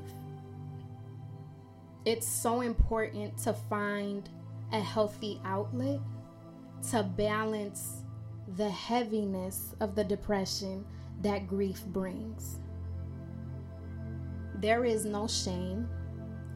It's 2.06 2.28
so 2.28 2.62
important 2.62 3.38
to 3.40 3.54
find 3.54 4.28
a 4.72 4.80
healthy 4.80 5.42
outlet 5.46 6.00
to 6.92 7.04
balance 7.04 8.04
the 8.56 8.70
heaviness 8.70 9.76
of 9.80 9.96
the 9.96 10.04
depression 10.04 10.86
that 11.22 11.48
grief 11.48 11.86
brings. 11.88 12.60
There 14.56 14.86
is 14.86 15.06
no 15.06 15.28
shame 15.28 15.88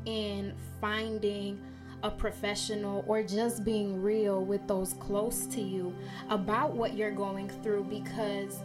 in 0.06 0.54
finding 0.82 1.62
a 2.04 2.12
professional 2.12 3.06
or 3.08 3.24
just 3.24 3.64
being 3.64 4.02
real 4.02 4.44
with 4.44 4.68
those 4.68 4.94
close 4.94 5.46
to 5.48 5.62
you 5.62 5.96
about 6.30 6.74
what 6.74 6.98
you're 6.98 7.12
going 7.12 7.48
through 7.48 7.86
because 7.86 8.60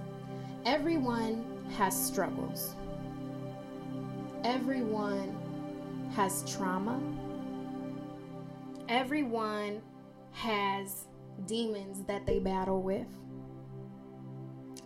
everyone 0.67 1.45
has 1.77 1.95
struggles. 1.97 2.75
Everyone 4.45 5.37
has 6.15 6.43
trauma. 6.51 7.01
Everyone 8.88 9.83
has 10.33 11.05
demons 11.46 12.03
that 12.07 12.24
they 12.24 12.38
battle 12.38 12.81
with. 12.81 13.07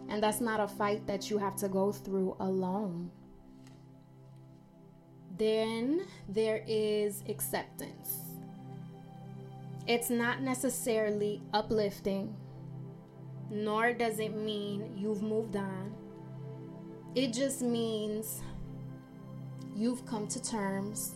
And 0.09 0.23
that's 0.23 0.41
not 0.41 0.61
a 0.61 0.67
fight 0.67 1.07
that 1.07 1.31
you 1.31 1.39
have 1.39 1.57
to 1.57 1.69
go 1.69 1.93
through 1.93 2.37
alone. 2.41 3.11
Then 5.39 6.07
there 6.29 6.65
is 6.67 7.23
acceptance. 7.29 8.19
It's 9.87 10.11
not 10.11 10.43
necessarily 10.43 11.41
uplifting, 11.53 12.35
nor 13.51 13.93
does 13.93 14.19
it 14.19 14.35
mean 14.35 14.93
you've 14.97 15.23
moved 15.23 15.57
on. 15.57 15.95
It 17.15 17.33
just 17.33 17.63
means 17.63 18.43
you've 19.75 20.05
come 20.07 20.27
to 20.29 20.43
terms 20.43 21.15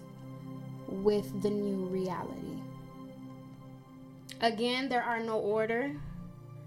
with 0.89 1.43
the 1.43 1.51
new 1.51 1.87
reality. 1.87 2.56
Again, 4.41 4.89
there 4.89 5.03
are 5.03 5.21
no 5.21 5.39
order. 5.39 5.93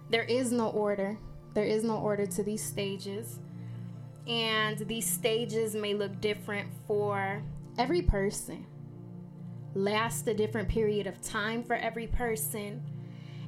There 0.10 0.24
is 0.24 0.52
no 0.52 0.70
order. 0.70 1.18
There 1.54 1.66
is 1.66 1.84
no 1.84 1.98
order 1.98 2.26
to 2.26 2.44
these 2.44 2.64
stages. 2.64 3.40
And 4.28 4.78
these 4.80 5.10
stages 5.10 5.76
may 5.76 5.94
look 5.94 6.20
different 6.22 6.70
for 6.88 7.42
every 7.78 8.02
person, 8.02 8.66
last 9.74 10.28
a 10.28 10.34
different 10.34 10.70
period 10.70 11.08
of 11.08 11.22
time 11.22 11.64
for 11.64 11.76
every 11.76 12.08
person, 12.08 12.84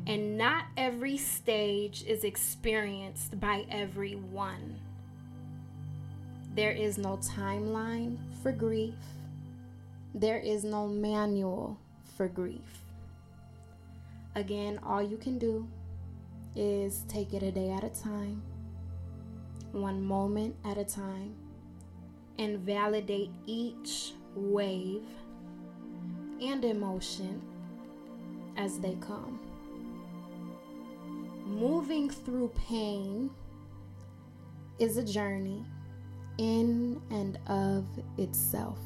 and 0.08 0.38
not 0.38 0.66
every 0.78 1.18
stage 1.18 2.04
is 2.08 2.24
experienced 2.24 3.40
by 3.40 3.66
everyone. 3.70 4.80
There 6.56 6.72
is 6.72 6.98
no 6.98 7.18
timeline 7.18 8.18
for 8.42 8.52
grief. 8.52 8.96
There 10.16 10.40
is 10.40 10.64
no 10.64 10.88
manual 10.88 11.80
for 12.18 12.28
grief. 12.28 12.81
Again, 14.36 14.80
all 14.86 15.02
you 15.02 15.18
can 15.18 15.38
do 15.38 15.68
is 16.56 17.04
take 17.08 17.34
it 17.34 17.44
a 17.44 17.52
day 17.52 17.72
at 17.72 17.84
a 17.84 17.90
time, 17.90 18.42
one 19.72 20.02
moment 20.02 20.56
at 20.64 20.78
a 20.78 20.86
time, 20.86 21.36
and 22.40 22.60
validate 22.60 23.30
each 23.46 24.14
wave 24.36 25.04
and 26.42 26.64
emotion 26.64 27.42
as 28.58 28.80
they 28.80 28.96
come. 29.02 29.40
Moving 31.46 32.10
through 32.10 32.52
pain 32.68 33.30
is 34.80 34.98
a 34.98 35.04
journey 35.04 35.66
in 36.38 37.02
and 37.12 37.38
of 37.48 37.86
itself. 38.18 38.80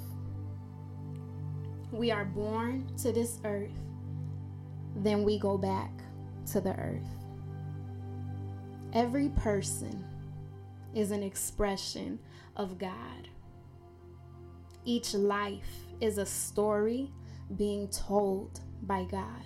We 1.92 2.12
are 2.12 2.26
born 2.26 2.88
to 2.98 3.12
this 3.12 3.40
earth, 3.46 3.80
then 4.96 5.24
we 5.24 5.38
go 5.38 5.58
back 5.58 5.92
to 6.52 6.62
the 6.62 6.76
earth. 6.78 7.04
Every 8.94 9.30
person 9.30 10.04
is 10.94 11.12
an 11.12 11.22
expression 11.22 12.20
of 12.56 12.78
God. 12.78 13.30
Each 14.86 15.14
life 15.14 15.86
is 16.00 16.18
a 16.18 16.26
story 16.26 17.12
being 17.58 17.88
told 17.90 18.62
by 18.84 19.04
God. 19.04 19.44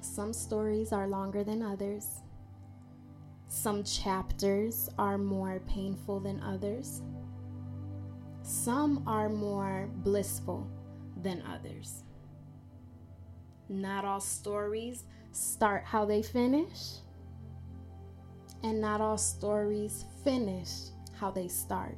Some 0.00 0.32
stories 0.32 0.92
are 0.92 1.06
longer 1.06 1.44
than 1.44 1.62
others. 1.62 2.22
Some 3.48 3.84
chapters 3.84 4.88
are 4.98 5.18
more 5.18 5.60
painful 5.68 6.20
than 6.20 6.40
others. 6.40 7.02
Some 8.42 9.04
are 9.06 9.28
more 9.28 9.88
blissful 9.96 10.68
than 11.22 11.42
others. 11.42 12.02
Not 13.70 14.04
all 14.04 14.20
stories 14.20 15.04
start 15.30 15.84
how 15.84 16.04
they 16.04 16.22
finish, 16.22 16.96
and 18.64 18.80
not 18.80 19.00
all 19.00 19.16
stories 19.16 20.06
finish 20.24 20.70
how 21.20 21.30
they 21.30 21.46
start. 21.46 21.96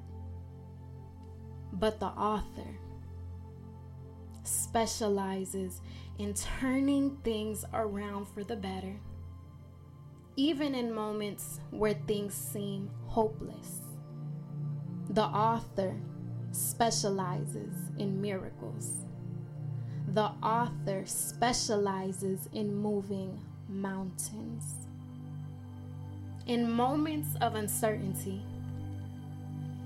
But 1.73 1.99
the 1.99 2.09
author 2.09 2.77
specializes 4.45 5.81
in 6.19 6.35
turning 6.35 7.17
things 7.25 7.65
around 7.73 8.27
for 8.29 8.45
the 8.45 8.57
better, 8.57 9.01
even 10.37 10.75
in 10.75 10.93
moments 10.93 11.59
where 11.71 11.95
things 12.07 12.35
seem 12.35 12.91
hopeless. 13.07 13.81
The 15.09 15.25
author 15.25 15.99
specializes 16.51 17.75
in 17.99 18.21
miracles. 18.21 19.07
The 20.13 20.31
author 20.43 21.05
specializes 21.07 22.47
in 22.53 22.77
moving 22.77 23.41
mountains. 23.67 24.87
In 26.47 26.71
moments 26.71 27.31
of 27.41 27.55
uncertainty, 27.55 28.43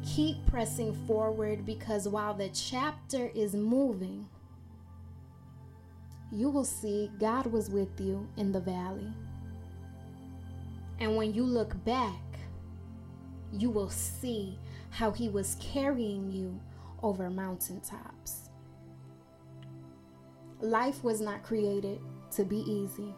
keep 0.04 0.44
pressing 0.46 0.94
forward 1.06 1.64
because 1.64 2.08
while 2.08 2.34
the 2.34 2.48
chapter 2.48 3.30
is 3.36 3.54
moving, 3.54 4.26
you 6.32 6.50
will 6.50 6.64
see 6.64 7.08
God 7.20 7.46
was 7.46 7.70
with 7.70 8.00
you 8.00 8.26
in 8.36 8.50
the 8.50 8.58
valley. 8.60 9.12
And 10.98 11.14
when 11.16 11.34
you 11.34 11.44
look 11.44 11.84
back, 11.84 12.18
you 13.52 13.70
will 13.70 13.90
see 13.90 14.58
how 14.90 15.12
He 15.12 15.28
was 15.28 15.56
carrying 15.60 16.32
you 16.32 16.58
over 17.00 17.30
mountaintops. 17.30 18.45
Life 20.60 21.04
was 21.04 21.20
not 21.20 21.42
created 21.42 22.00
to 22.32 22.44
be 22.44 22.58
easy. 22.58 23.14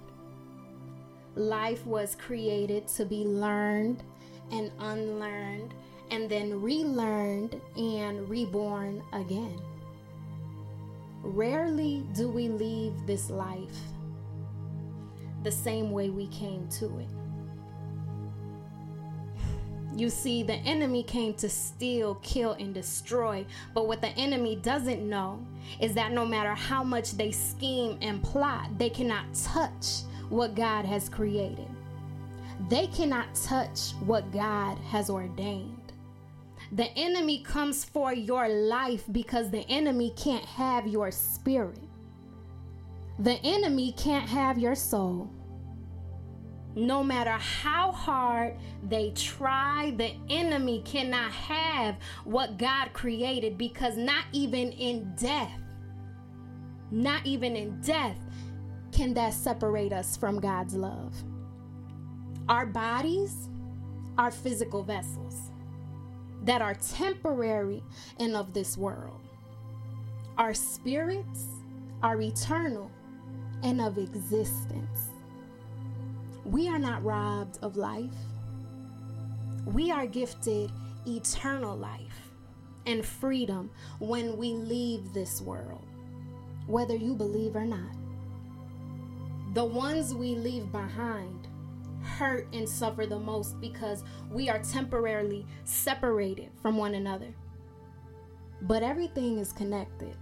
Life 1.37 1.87
was 1.87 2.14
created 2.16 2.88
to 2.88 3.05
be 3.05 3.24
learned 3.24 4.03
and 4.51 4.72
unlearned 4.81 5.74
and 6.11 6.29
then 6.29 6.61
relearned 6.61 7.61
and 7.77 8.29
reborn 8.29 9.03
again. 9.12 9.61
Rarely 11.22 12.07
do 12.14 12.29
we 12.29 12.48
leave 12.48 12.94
this 13.07 13.31
life. 13.31 13.79
the 15.44 15.53
same 15.53 15.92
way 15.92 16.11
we 16.11 16.27
came 16.29 16.68
to 16.68 16.98
it. 16.98 17.09
You 19.98 20.11
see, 20.11 20.44
the 20.44 20.54
enemy 20.54 21.02
came 21.02 21.34
to 21.34 21.48
steal, 21.48 22.14
kill, 22.22 22.52
and 22.52 22.72
destroy. 22.72 23.44
But 23.74 23.88
what 23.88 24.00
the 24.00 24.11
enemy 24.11 24.54
doesn't 24.54 25.02
know 25.02 25.44
is 25.80 25.92
that 25.94 26.12
no 26.12 26.24
matter 26.24 26.54
how 26.54 26.84
much 26.84 27.16
they 27.16 27.32
scheme 27.32 27.98
and 28.00 28.22
plot, 28.22 28.78
they 28.78 28.90
cannot 28.90 29.24
touch 29.34 30.02
what 30.28 30.54
God 30.54 30.84
has 30.84 31.08
created. 31.08 31.66
They 32.68 32.87
cannot 32.87 33.34
touch 33.34 33.90
what 34.06 34.30
God 34.30 34.78
has 34.84 35.11
ordained. 35.11 35.92
The 36.70 36.96
enemy 36.96 37.42
comes 37.42 37.84
for 37.84 38.12
your 38.12 38.48
life 38.48 39.02
because 39.11 39.50
the 39.50 39.68
enemy 39.68 40.12
can't 40.16 40.44
have 40.44 40.87
your 40.87 41.11
spirit. 41.11 41.80
The 43.18 43.40
enemy 43.42 43.94
can't 43.96 44.28
have 44.28 44.58
your 44.58 44.76
soul. 44.76 45.28
No 46.78 47.02
matter 47.02 47.32
how 47.32 47.90
hard 47.90 48.54
they 48.88 49.10
try, 49.10 49.92
the 49.96 50.12
enemy 50.30 50.80
cannot 50.84 51.32
have 51.32 51.96
what 52.22 52.56
God 52.56 52.92
created 52.92 53.58
because 53.58 53.96
not 53.96 54.26
even 54.30 54.70
in 54.70 55.12
death, 55.16 55.60
not 56.92 57.26
even 57.26 57.56
in 57.56 57.80
death, 57.80 58.16
can 58.92 59.12
that 59.14 59.34
separate 59.34 59.92
us 59.92 60.16
from 60.16 60.38
God's 60.38 60.74
love. 60.74 61.12
Our 62.48 62.64
bodies 62.64 63.48
are 64.16 64.30
physical 64.30 64.84
vessels 64.84 65.50
that 66.44 66.62
are 66.62 66.74
temporary 66.74 67.82
and 68.20 68.36
of 68.36 68.54
this 68.54 68.78
world. 68.78 69.20
Our 70.36 70.54
spirits 70.54 71.44
are 72.04 72.20
eternal 72.20 72.88
and 73.64 73.80
of 73.80 73.98
existence. 73.98 75.07
We 76.48 76.66
are 76.66 76.78
not 76.78 77.04
robbed 77.04 77.58
of 77.61 77.76
life. 77.76 78.14
We 79.66 79.90
are 79.90 80.06
gifted 80.06 80.72
eternal 81.06 81.76
life 81.76 82.32
and 82.87 83.04
freedom 83.04 83.70
when 83.98 84.38
we 84.38 84.54
leave 84.54 85.12
this 85.12 85.42
world, 85.42 85.84
whether 86.66 86.96
you 86.96 87.14
believe 87.14 87.54
or 87.54 87.66
not. 87.66 87.92
The 89.52 89.64
ones 89.66 90.14
we 90.14 90.37
leave 90.37 90.72
behind 90.72 91.48
hurt 92.02 92.48
and 92.54 92.66
suffer 92.66 93.04
the 93.04 93.18
most 93.18 93.61
because 93.61 94.02
we 94.30 94.48
are 94.48 94.61
temporarily 94.61 95.44
separated 95.64 96.48
from 96.62 96.78
one 96.78 96.94
another. 96.94 97.34
But 98.62 98.82
everything 98.82 99.38
is 99.38 99.52
connected. 99.52 100.16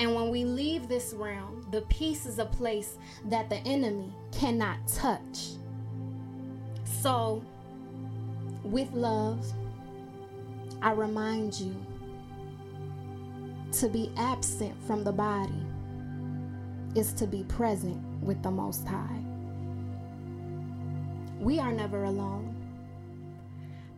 And 0.00 0.14
when 0.14 0.30
we 0.30 0.44
leave 0.44 0.88
this 0.88 1.12
realm, 1.12 1.66
the 1.70 1.82
peace 1.82 2.24
is 2.24 2.38
a 2.38 2.46
place 2.46 2.96
that 3.26 3.50
the 3.50 3.58
enemy 3.58 4.10
cannot 4.32 4.78
touch. 4.88 5.50
So, 6.84 7.44
with 8.64 8.90
love, 8.92 9.44
I 10.80 10.92
remind 10.92 11.60
you 11.60 11.76
to 13.72 13.88
be 13.88 14.10
absent 14.16 14.74
from 14.86 15.04
the 15.04 15.12
body 15.12 15.66
is 16.94 17.12
to 17.12 17.26
be 17.26 17.44
present 17.44 18.02
with 18.22 18.42
the 18.42 18.50
Most 18.50 18.88
High. 18.88 19.22
We 21.38 21.58
are 21.58 21.72
never 21.72 22.04
alone 22.04 22.56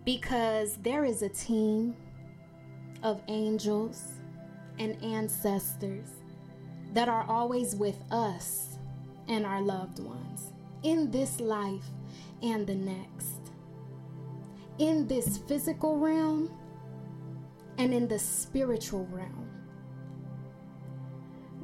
because 0.05 0.79
there 0.83 1.05
is 1.05 1.23
a 1.23 1.29
team 1.29 1.95
of 3.05 3.23
angels 3.29 4.15
and 4.83 5.01
ancestors 5.05 6.09
that 6.93 7.09
are 7.09 7.25
always 7.29 7.77
with 7.77 8.03
us 8.11 8.79
and 9.29 9.47
our 9.47 9.63
loved 9.63 10.01
ones 10.01 10.53
in 10.83 11.09
this 11.13 11.41
life 11.41 11.85
and 12.43 12.67
the 12.67 12.75
next, 12.75 13.53
in 14.79 15.07
this 15.07 15.39
physical 15.39 15.99
realm 15.99 16.51
and 17.79 17.95
in 17.95 18.09
the 18.09 18.19
spiritual 18.19 19.07
realm. 19.13 19.49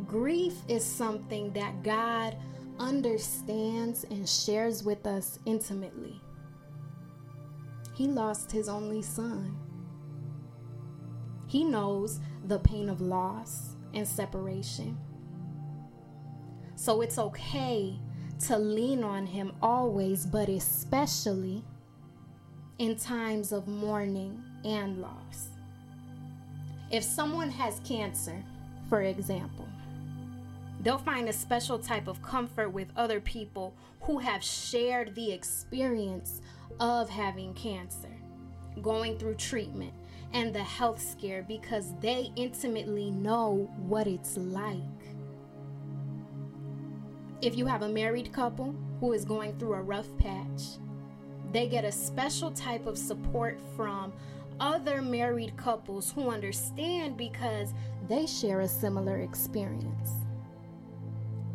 Grief 0.07 0.54
is 0.68 0.85
something 0.85 1.52
that 1.54 1.83
God 1.83 2.37
understands 2.78 4.04
and 4.04 4.28
shares 4.28 4.85
with 4.85 5.09
us 5.09 5.40
intimately. 5.44 6.20
He 7.96 8.07
lost 8.07 8.52
his 8.52 8.68
only 8.68 9.02
son. 9.02 9.59
He 11.48 11.64
knows 11.64 12.20
the 12.48 12.58
pain 12.58 12.88
of 12.88 13.00
loss 13.00 13.76
and 13.94 14.06
separation. 14.06 14.96
So 16.76 17.02
it's 17.02 17.18
okay 17.18 17.98
to 18.46 18.58
lean 18.58 19.04
on 19.04 19.26
Him 19.26 19.52
always, 19.61 20.24
but 20.24 20.48
especially 20.48 21.62
in 22.78 22.96
times 22.96 23.52
of 23.52 23.66
mourning 23.66 24.42
and 24.64 25.00
loss. 25.00 25.48
If 26.90 27.04
someone 27.04 27.50
has 27.50 27.80
cancer, 27.80 28.42
for 28.88 29.02
example, 29.02 29.68
they'll 30.80 30.96
find 30.96 31.28
a 31.28 31.32
special 31.32 31.78
type 31.78 32.08
of 32.08 32.22
comfort 32.22 32.70
with 32.70 32.88
other 32.96 33.20
people 33.20 33.74
who 34.00 34.18
have 34.18 34.42
shared 34.42 35.14
the 35.14 35.32
experience 35.32 36.40
of 36.80 37.11
having 37.11 37.52
cancer, 37.54 38.16
going 38.80 39.18
through 39.18 39.34
treatment, 39.34 39.92
and 40.33 40.55
the 40.55 40.62
health 40.62 41.01
scare 41.01 41.43
because 41.43 41.95
they 42.01 42.31
intimately 42.37 43.11
know 43.11 43.71
what 43.79 44.07
it's 44.07 44.37
like. 44.37 44.83
If 47.41 47.57
you 47.57 47.67
have 47.67 47.83
a 47.83 47.88
married 47.88 48.33
couple 48.33 48.75
who 49.01 49.12
is 49.12 49.25
going 49.25 49.59
through 49.59 49.75
a 49.75 49.83
rough 49.83 50.09
patch, 50.19 50.62
they 51.53 51.69
get 51.69 51.85
a 51.85 51.93
special 51.93 52.51
type 52.51 52.87
of 52.87 52.99
support 52.99 53.61
from 53.77 54.12
other 54.61 55.01
married 55.01 55.57
couples 55.57 56.12
who 56.12 56.31
understand 56.31 57.17
because 57.17 57.73
they 58.09 58.27
share 58.27 58.61
a 58.61 58.69
similar 58.69 59.19
experience. 59.19 60.11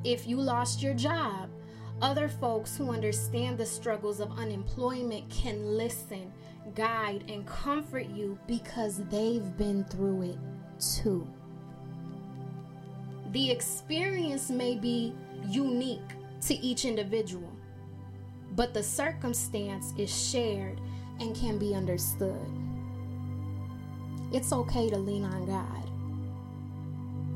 If 0.04 0.28
you 0.28 0.38
lost 0.38 0.82
your 0.82 0.94
job, 0.94 1.50
other 2.04 2.28
folks 2.28 2.78
who 2.78 2.92
understand 2.92 3.58
the 3.58 3.66
struggles 3.66 4.20
of 4.20 4.38
unemployment 4.38 5.28
can 5.32 5.66
listen 5.76 6.32
guide, 6.76 7.24
and 7.30 7.46
comfort 7.46 8.08
you 8.10 8.38
because 8.48 8.98
they've 9.10 9.56
been 9.58 9.84
through 9.86 10.24
it 10.24 10.38
too. 10.80 11.28
The 13.32 13.52
experience 13.52 14.50
may 14.50 14.76
be 14.76 15.14
unique 15.48 16.00
to 16.42 16.56
each 16.56 16.86
individual, 16.86 17.52
but 18.56 18.74
the 18.74 18.84
circumstance 18.84 19.94
is 19.98 20.16
shared 20.16 20.80
and 21.20 21.36
can 21.36 21.58
be 21.58 21.74
understood. 21.74 22.48
It's 24.32 24.52
okay 24.52 24.90
to 24.90 24.98
lean 24.98 25.26
on 25.26 25.46
God. 25.46 25.90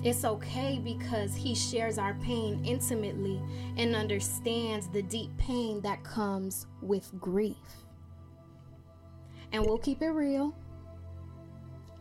It's 0.03 0.23
okay 0.23 0.79
because 0.83 1.35
He 1.35 1.55
shares 1.55 1.97
our 1.97 2.13
pain 2.15 2.63
intimately 2.63 3.41
and 3.77 3.95
understands 3.95 4.87
the 4.89 5.01
deep 5.01 5.35
pain 5.37 5.81
that 5.81 6.03
comes 6.03 6.67
with 6.81 7.11
grief. 7.19 7.55
And 9.51 9.65
we'll 9.65 9.79
keep 9.79 10.01
it 10.01 10.09
real. 10.09 10.53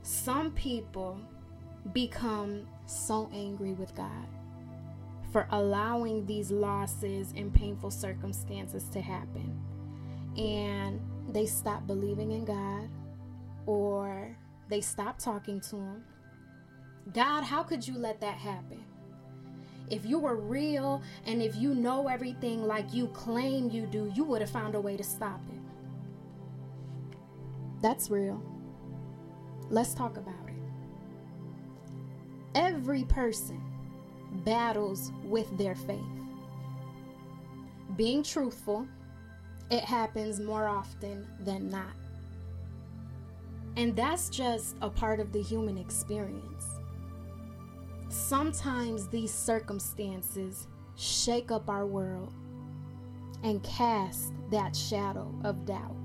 Some 0.03 0.53
people 0.53 1.21
become 1.93 2.67
so 2.87 3.31
angry 3.33 3.73
with 3.73 3.95
God 3.95 4.27
for 5.33 5.47
allowing 5.51 6.25
these 6.27 6.51
losses 6.51 7.33
and 7.37 7.53
painful 7.53 7.91
circumstances 7.91 8.89
to 8.91 9.01
happen. 9.01 9.61
And 10.37 11.01
they 11.29 11.47
stop 11.47 11.87
believing 11.87 12.33
in 12.33 12.45
God 12.45 12.89
or 13.67 14.37
they 14.69 14.81
stop 14.81 15.19
talking 15.19 15.61
to 15.63 15.77
Him. 15.77 16.05
God, 17.13 17.43
how 17.45 17.63
could 17.63 17.87
you 17.87 17.97
let 17.97 18.21
that 18.21 18.37
happen? 18.37 18.83
If 19.89 20.05
you 20.05 20.19
were 20.19 20.37
real 20.37 21.03
and 21.25 21.41
if 21.41 21.55
you 21.55 21.75
know 21.75 22.09
everything 22.09 22.67
like 22.67 22.93
you 22.93 23.07
claim 23.09 23.71
you 23.71 23.87
do, 23.87 24.13
you 24.15 24.25
would 24.25 24.41
have 24.41 24.51
found 24.51 24.75
a 24.75 24.81
way 24.81 24.97
to 24.97 25.05
stop 25.05 25.41
it. 25.49 25.61
That's 27.81 28.11
real. 28.11 28.43
Let's 29.71 29.95
talk 29.95 30.17
about 30.17 30.49
it. 30.49 30.55
Every 32.55 33.05
person 33.05 33.63
battles 34.45 35.13
with 35.23 35.57
their 35.57 35.75
faith. 35.75 36.01
Being 37.97 38.23
truthful, 38.23 38.89
it 39.71 39.85
happens 39.85 40.41
more 40.41 40.67
often 40.67 41.27
than 41.41 41.69
not. 41.69 41.95
And 43.77 43.95
that's 43.95 44.31
just 44.31 44.77
a 44.81 44.89
part 44.89 45.21
of 45.21 45.33
the 45.33 45.43
human 45.43 45.77
experience. 45.77 46.56
Sometimes 48.09 49.09
these 49.09 49.33
circumstances 49.33 50.69
shake 50.97 51.51
up 51.51 51.69
our 51.69 51.87
world 51.87 52.33
and 53.43 53.63
cast 53.63 54.33
that 54.51 54.75
shadow 54.75 55.33
of 55.45 55.67
doubt. 55.67 55.97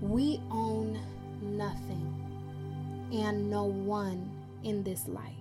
We 0.00 0.40
own 0.50 0.98
nothing 1.42 2.14
and 3.12 3.50
no 3.50 3.64
one 3.64 4.30
in 4.62 4.82
this 4.82 5.08
life. 5.08 5.34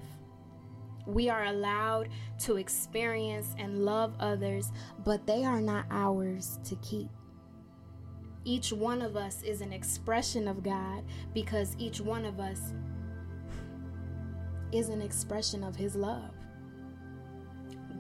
We 1.05 1.29
are 1.29 1.45
allowed 1.45 2.09
to 2.39 2.57
experience 2.57 3.55
and 3.57 3.85
love 3.85 4.13
others, 4.19 4.71
but 5.05 5.25
they 5.25 5.45
are 5.45 5.61
not 5.61 5.85
ours 5.89 6.59
to 6.65 6.75
keep. 6.77 7.09
Each 8.43 8.73
one 8.73 9.01
of 9.01 9.15
us 9.15 9.41
is 9.43 9.61
an 9.61 9.71
expression 9.71 10.47
of 10.47 10.63
God 10.63 11.03
because 11.33 11.75
each 11.77 12.01
one 12.01 12.25
of 12.25 12.39
us 12.39 12.73
is 14.71 14.89
an 14.89 15.01
expression 15.01 15.63
of 15.63 15.75
His 15.75 15.95
love. 15.95 16.31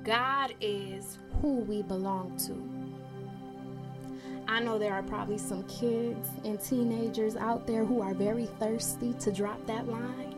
God 0.03 0.53
is 0.61 1.17
who 1.41 1.59
we 1.61 1.81
belong 1.81 2.37
to. 2.47 2.87
I 4.49 4.61
know 4.61 4.79
there 4.79 4.93
are 4.93 5.03
probably 5.03 5.37
some 5.37 5.63
kids 5.63 6.29
and 6.45 6.61
teenagers 6.61 7.35
out 7.35 7.67
there 7.67 7.83
who 7.83 8.01
are 8.01 8.13
very 8.13 8.45
thirsty 8.59 9.13
to 9.19 9.31
drop 9.31 9.65
that 9.67 9.87
line. 9.89 10.33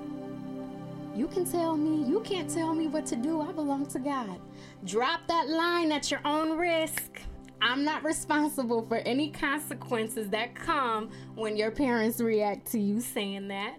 You 1.15 1.27
can 1.27 1.45
tell 1.45 1.77
me, 1.77 2.09
you 2.09 2.21
can't 2.21 2.49
tell 2.49 2.73
me 2.73 2.87
what 2.87 3.05
to 3.07 3.15
do. 3.15 3.41
I 3.41 3.51
belong 3.51 3.85
to 3.87 3.99
God. 3.99 4.39
Drop 4.85 5.21
that 5.27 5.49
line 5.49 5.91
at 5.91 6.09
your 6.09 6.21
own 6.25 6.57
risk. 6.57 7.21
I'm 7.61 7.83
not 7.83 8.03
responsible 8.03 8.85
for 8.87 8.97
any 8.99 9.29
consequences 9.29 10.29
that 10.29 10.55
come 10.55 11.11
when 11.35 11.57
your 11.57 11.71
parents 11.71 12.21
react 12.21 12.71
to 12.71 12.79
you 12.79 13.01
saying 13.01 13.49
that. 13.49 13.75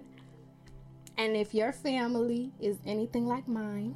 And 1.21 1.37
if 1.37 1.53
your 1.53 1.71
family 1.71 2.51
is 2.61 2.79
anything 2.87 3.27
like 3.27 3.47
mine, 3.47 3.95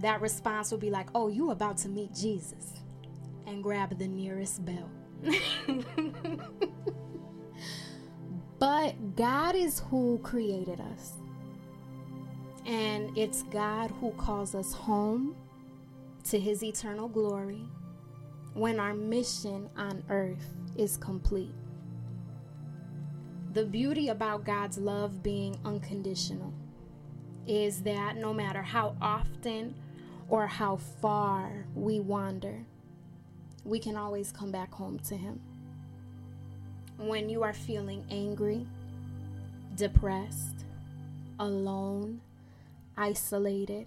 that 0.00 0.20
response 0.20 0.70
will 0.70 0.76
be 0.76 0.90
like, 0.90 1.08
oh, 1.14 1.28
you 1.28 1.52
about 1.52 1.78
to 1.78 1.88
meet 1.88 2.14
Jesus 2.14 2.74
and 3.46 3.62
grab 3.62 3.98
the 3.98 4.06
nearest 4.06 4.62
bell. 4.66 4.90
but 8.58 9.16
God 9.16 9.54
is 9.54 9.78
who 9.88 10.20
created 10.22 10.82
us. 10.82 11.14
And 12.66 13.16
it's 13.16 13.44
God 13.44 13.90
who 13.92 14.10
calls 14.18 14.54
us 14.54 14.74
home 14.74 15.34
to 16.24 16.38
his 16.38 16.62
eternal 16.62 17.08
glory 17.08 17.64
when 18.52 18.78
our 18.78 18.92
mission 18.92 19.70
on 19.78 20.02
earth 20.10 20.52
is 20.76 20.98
complete. 20.98 21.54
The 23.56 23.64
beauty 23.64 24.10
about 24.10 24.44
God's 24.44 24.76
love 24.76 25.22
being 25.22 25.56
unconditional 25.64 26.52
is 27.46 27.80
that 27.84 28.18
no 28.18 28.34
matter 28.34 28.60
how 28.60 28.94
often 29.00 29.74
or 30.28 30.46
how 30.46 30.76
far 30.76 31.64
we 31.74 31.98
wander, 31.98 32.66
we 33.64 33.78
can 33.78 33.96
always 33.96 34.30
come 34.30 34.52
back 34.52 34.74
home 34.74 34.98
to 35.08 35.16
Him. 35.16 35.40
When 36.98 37.30
you 37.30 37.42
are 37.42 37.54
feeling 37.54 38.04
angry, 38.10 38.66
depressed, 39.74 40.66
alone, 41.38 42.20
isolated, 42.98 43.86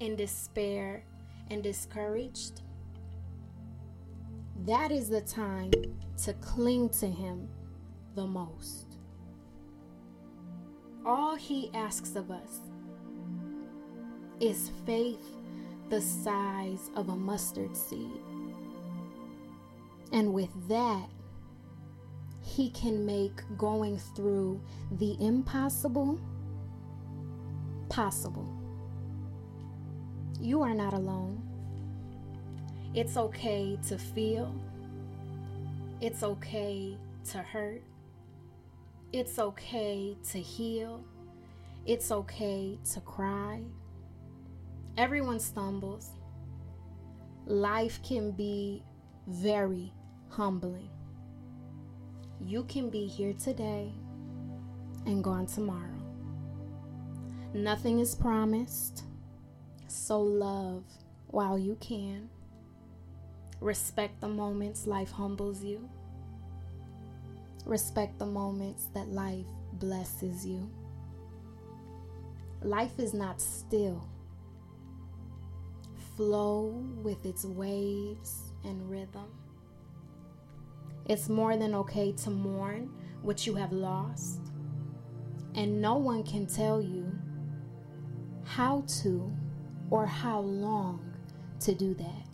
in 0.00 0.14
despair, 0.14 1.04
and 1.50 1.62
discouraged, 1.62 2.60
that 4.66 4.92
is 4.92 5.08
the 5.08 5.22
time 5.22 5.70
to 6.24 6.34
cling 6.34 6.90
to 6.90 7.06
Him 7.06 7.48
the 8.14 8.26
most. 8.26 8.89
All 11.04 11.34
He 11.34 11.70
asks 11.74 12.14
of 12.14 12.30
us 12.30 12.60
is 14.38 14.70
faith 14.84 15.36
the 15.88 16.00
size 16.00 16.90
of 16.94 17.08
a 17.08 17.16
mustard 17.16 17.76
seed. 17.76 18.10
And 20.12 20.32
with 20.34 20.50
that, 20.68 21.08
He 22.42 22.70
can 22.70 23.06
make 23.06 23.42
going 23.56 23.98
through 23.98 24.60
the 24.98 25.16
impossible 25.20 26.20
possible. 27.88 28.48
You 30.40 30.62
are 30.62 30.74
not 30.74 30.94
alone. 30.94 31.42
It's 32.94 33.16
okay 33.16 33.78
to 33.88 33.98
feel. 33.98 34.54
It's 36.00 36.22
okay 36.22 36.96
to 37.30 37.38
hurt. 37.38 37.82
It's 39.12 39.40
okay 39.40 40.16
to 40.30 40.38
heal. 40.38 41.04
It's 41.84 42.12
okay 42.12 42.78
to 42.92 43.00
cry. 43.00 43.60
Everyone 44.96 45.40
stumbles. 45.40 46.10
Life 47.44 48.00
can 48.04 48.30
be 48.30 48.84
very 49.26 49.92
humbling. 50.28 50.88
You 52.40 52.62
can 52.64 52.88
be 52.88 53.08
here 53.08 53.32
today 53.32 53.92
and 55.06 55.24
gone 55.24 55.46
tomorrow. 55.46 55.88
Nothing 57.52 57.98
is 57.98 58.14
promised, 58.14 59.02
so 59.88 60.20
love 60.20 60.84
while 61.26 61.58
you 61.58 61.76
can. 61.80 62.30
Respect 63.60 64.20
the 64.20 64.28
moments 64.28 64.86
life 64.86 65.10
humbles 65.10 65.64
you. 65.64 65.90
Respect 67.70 68.18
the 68.18 68.26
moments 68.26 68.88
that 68.94 69.10
life 69.10 69.46
blesses 69.74 70.44
you. 70.44 70.68
Life 72.62 72.98
is 72.98 73.14
not 73.14 73.40
still. 73.40 74.08
Flow 76.16 76.84
with 77.00 77.24
its 77.24 77.44
waves 77.44 78.52
and 78.64 78.90
rhythm. 78.90 79.28
It's 81.06 81.28
more 81.28 81.56
than 81.56 81.76
okay 81.76 82.10
to 82.24 82.30
mourn 82.30 82.90
what 83.22 83.46
you 83.46 83.54
have 83.54 83.72
lost, 83.72 84.40
and 85.54 85.80
no 85.80 85.94
one 85.94 86.24
can 86.24 86.46
tell 86.46 86.82
you 86.82 87.16
how 88.42 88.82
to 89.02 89.32
or 89.90 90.06
how 90.06 90.40
long 90.40 91.14
to 91.60 91.72
do 91.72 91.94
that. 91.94 92.26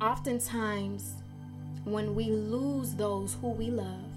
Oftentimes, 0.00 1.17
when 1.92 2.14
we 2.14 2.24
lose 2.24 2.94
those 2.94 3.36
who 3.40 3.48
we 3.50 3.70
love, 3.70 4.10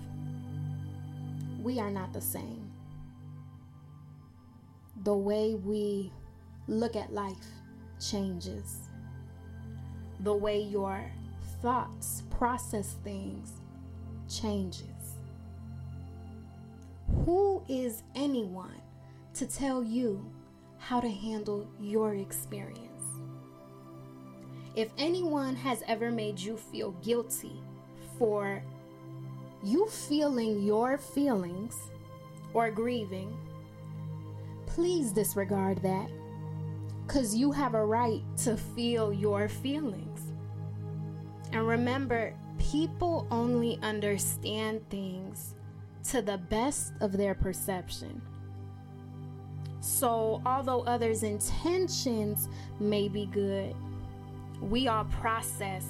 we 1.62 1.80
are 1.80 1.92
not 1.92 2.14
the 2.14 2.22
same. 2.22 2.72
The 5.04 5.16
way 5.16 5.56
we 5.56 6.12
look 6.68 6.96
at 6.96 7.14
life 7.14 7.36
changes. 8.00 8.90
The 10.22 10.34
way 10.34 10.62
your 10.62 11.04
thoughts 11.62 12.24
process 12.30 12.96
things 13.04 13.54
changes. 14.30 15.18
Who 17.26 17.64
is 17.68 18.04
anyone 18.16 18.82
to 19.36 19.46
tell 19.46 19.84
you 19.84 20.26
how 20.78 21.00
to 21.00 21.10
handle 21.10 21.68
your 21.80 22.16
experience? 22.16 22.91
If 24.76 24.90
anyone 24.98 25.56
has 25.56 25.84
ever 25.88 26.12
made 26.12 26.40
you 26.40 26.56
feel 26.56 26.92
guilty 27.04 27.62
for 28.18 28.62
you 29.64 29.88
feeling 29.88 30.64
your 30.64 30.98
feelings 30.98 31.78
or 32.54 32.72
grieving, 32.72 33.38
please 34.66 35.12
disregard 35.12 35.82
that 35.84 36.10
because 37.06 37.36
you 37.36 37.52
have 37.52 37.76
a 37.76 37.86
right 37.86 38.22
to 38.38 38.56
feel 38.56 39.12
your 39.12 39.50
feelings. 39.50 40.32
And 41.52 41.68
remember, 41.68 42.34
people 42.58 43.28
only 43.30 43.78
understand 43.82 44.90
things 44.90 45.56
to 46.06 46.22
the 46.22 46.38
best 46.38 46.94
of 47.02 47.12
their 47.12 47.36
perception. 47.36 48.22
So, 49.82 50.42
although 50.46 50.82
others' 50.84 51.24
intentions 51.24 52.48
may 52.80 53.10
be 53.10 53.26
good, 53.26 53.76
we 54.62 54.88
all 54.88 55.06
process 55.06 55.86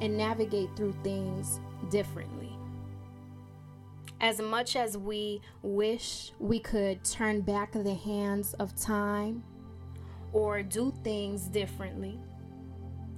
and 0.00 0.16
navigate 0.16 0.70
through 0.76 0.94
things 1.04 1.60
differently. 1.90 2.50
As 4.20 4.40
much 4.40 4.74
as 4.76 4.96
we 4.96 5.42
wish 5.62 6.32
we 6.38 6.58
could 6.58 7.04
turn 7.04 7.42
back 7.42 7.72
the 7.72 7.94
hands 7.94 8.54
of 8.54 8.74
time 8.74 9.44
or 10.32 10.62
do 10.62 10.92
things 11.04 11.42
differently, 11.48 12.18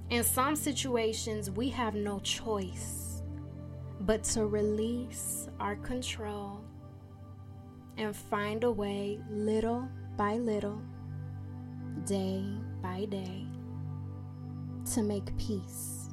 in 0.09 0.23
some 0.23 0.55
situations 0.55 1.49
we 1.49 1.69
have 1.69 1.95
no 1.95 2.19
choice 2.19 3.21
but 4.01 4.23
to 4.23 4.45
release 4.45 5.47
our 5.59 5.75
control 5.77 6.61
and 7.97 8.15
find 8.15 8.63
a 8.63 8.71
way 8.71 9.19
little 9.29 9.87
by 10.17 10.35
little, 10.37 10.81
day 12.05 12.43
by 12.81 13.05
day 13.05 13.47
to 14.93 15.03
make 15.03 15.37
peace 15.37 16.09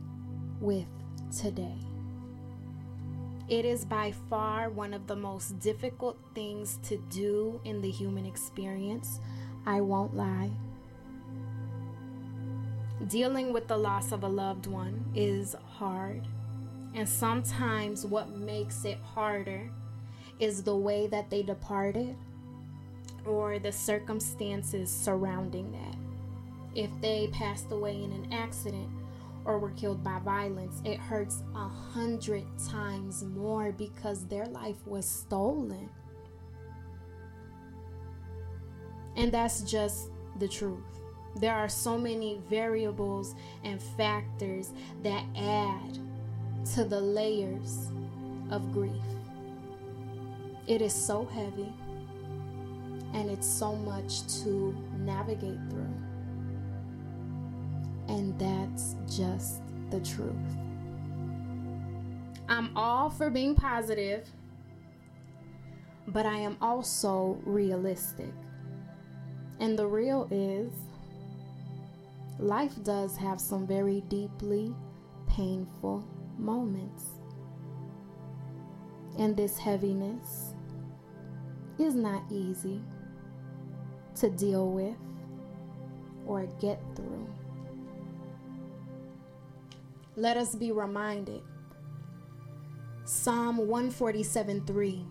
with 0.60 0.86
today. 1.36 1.78
It 3.48 3.64
is 3.64 3.84
by 3.84 4.12
far 4.30 4.70
one 4.70 4.94
of 4.94 5.06
the 5.06 5.16
most 5.16 5.58
difficult 5.60 6.18
things 6.34 6.78
to 6.84 6.96
do 7.10 7.60
in 7.64 7.80
the 7.80 7.90
human 7.90 8.24
experience. 8.24 9.20
I 9.66 9.80
won't 9.80 10.16
lie. 10.16 10.50
Dealing 13.08 13.52
with 13.52 13.68
the 13.68 13.76
loss 13.76 14.12
of 14.12 14.24
a 14.24 14.28
loved 14.28 14.66
one 14.66 15.04
is 15.14 15.54
hard. 15.76 16.26
And 16.94 17.08
sometimes 17.08 18.06
what 18.06 18.30
makes 18.30 18.84
it 18.84 18.98
harder 19.14 19.70
is 20.38 20.62
the 20.62 20.76
way 20.76 21.06
that 21.08 21.28
they 21.28 21.42
departed 21.42 22.16
or 23.26 23.58
the 23.58 23.72
circumstances 23.72 24.90
surrounding 24.90 25.72
that. 25.72 25.93
If 26.74 26.90
they 27.00 27.28
passed 27.32 27.70
away 27.70 28.02
in 28.02 28.12
an 28.12 28.32
accident 28.32 28.88
or 29.44 29.58
were 29.58 29.70
killed 29.70 30.02
by 30.02 30.18
violence, 30.20 30.80
it 30.84 30.98
hurts 30.98 31.42
a 31.54 31.68
hundred 31.68 32.44
times 32.68 33.22
more 33.22 33.72
because 33.72 34.26
their 34.26 34.46
life 34.46 34.84
was 34.86 35.06
stolen. 35.06 35.88
And 39.16 39.30
that's 39.30 39.60
just 39.62 40.10
the 40.38 40.48
truth. 40.48 40.82
There 41.36 41.54
are 41.54 41.68
so 41.68 41.98
many 41.98 42.40
variables 42.48 43.34
and 43.62 43.80
factors 43.96 44.72
that 45.02 45.24
add 45.36 45.98
to 46.74 46.84
the 46.84 47.00
layers 47.00 47.88
of 48.50 48.72
grief. 48.72 48.92
It 50.66 50.80
is 50.80 50.94
so 50.94 51.26
heavy 51.26 51.72
and 53.12 53.30
it's 53.30 53.46
so 53.46 53.76
much 53.76 54.26
to 54.42 54.74
navigate 54.98 55.58
through. 55.70 56.03
And 58.08 58.38
that's 58.38 58.96
just 59.08 59.62
the 59.90 60.00
truth. 60.00 60.34
I'm 62.48 62.76
all 62.76 63.08
for 63.08 63.30
being 63.30 63.54
positive, 63.54 64.28
but 66.08 66.26
I 66.26 66.36
am 66.36 66.58
also 66.60 67.38
realistic. 67.44 68.32
And 69.60 69.78
the 69.78 69.86
real 69.86 70.28
is, 70.30 70.72
life 72.38 72.74
does 72.82 73.16
have 73.16 73.40
some 73.40 73.66
very 73.66 74.02
deeply 74.08 74.74
painful 75.26 76.04
moments. 76.38 77.04
And 79.18 79.36
this 79.36 79.56
heaviness 79.56 80.54
is 81.78 81.94
not 81.94 82.22
easy 82.30 82.82
to 84.16 84.28
deal 84.28 84.68
with 84.68 84.96
or 86.26 86.46
get 86.60 86.80
through. 86.94 87.26
Let 90.16 90.36
us 90.36 90.54
be 90.54 90.70
reminded 90.70 91.42
Psalm 93.04 93.56
147 93.56 94.64
3 94.64 95.04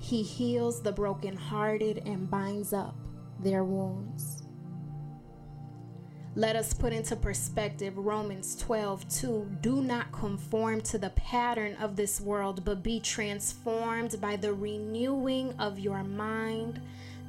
He 0.00 0.22
heals 0.24 0.82
the 0.82 0.90
brokenhearted 0.90 2.02
and 2.04 2.28
binds 2.28 2.72
up 2.72 2.96
their 3.38 3.62
wounds. 3.62 4.42
Let 6.34 6.56
us 6.56 6.74
put 6.74 6.92
into 6.92 7.14
perspective 7.14 7.96
Romans 7.96 8.56
12 8.56 9.08
2. 9.08 9.50
Do 9.60 9.82
not 9.84 10.10
conform 10.10 10.80
to 10.80 10.98
the 10.98 11.10
pattern 11.10 11.76
of 11.76 11.94
this 11.94 12.20
world, 12.20 12.64
but 12.64 12.82
be 12.82 12.98
transformed 12.98 14.20
by 14.20 14.34
the 14.34 14.52
renewing 14.52 15.54
of 15.60 15.78
your 15.78 16.02
mind. 16.02 16.80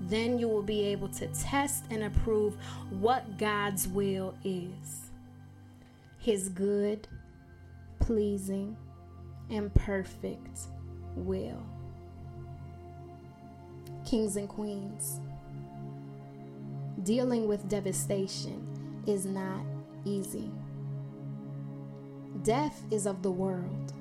Then 0.02 0.40
you 0.40 0.50
will 0.50 0.64
be 0.64 0.86
able 0.86 1.10
to 1.10 1.28
test 1.28 1.84
and 1.92 2.04
approve 2.04 2.58
what 2.90 3.38
God's 3.38 3.88
will 3.88 4.34
is 4.44 5.05
His 6.26 6.50
good, 6.50 7.08
pleasing, 8.00 8.76
and 9.52 9.72
perfect 9.76 10.62
will. 11.16 11.62
Kings 14.04 14.36
and 14.36 14.50
queens, 14.50 15.20
dealing 17.04 17.48
with 17.48 17.70
devastation 17.70 18.68
is 19.06 19.28
not 19.28 19.62
easy. 20.04 20.50
Death 22.42 22.82
is 22.90 23.06
of 23.06 23.22
the 23.22 23.30
world, 23.30 23.94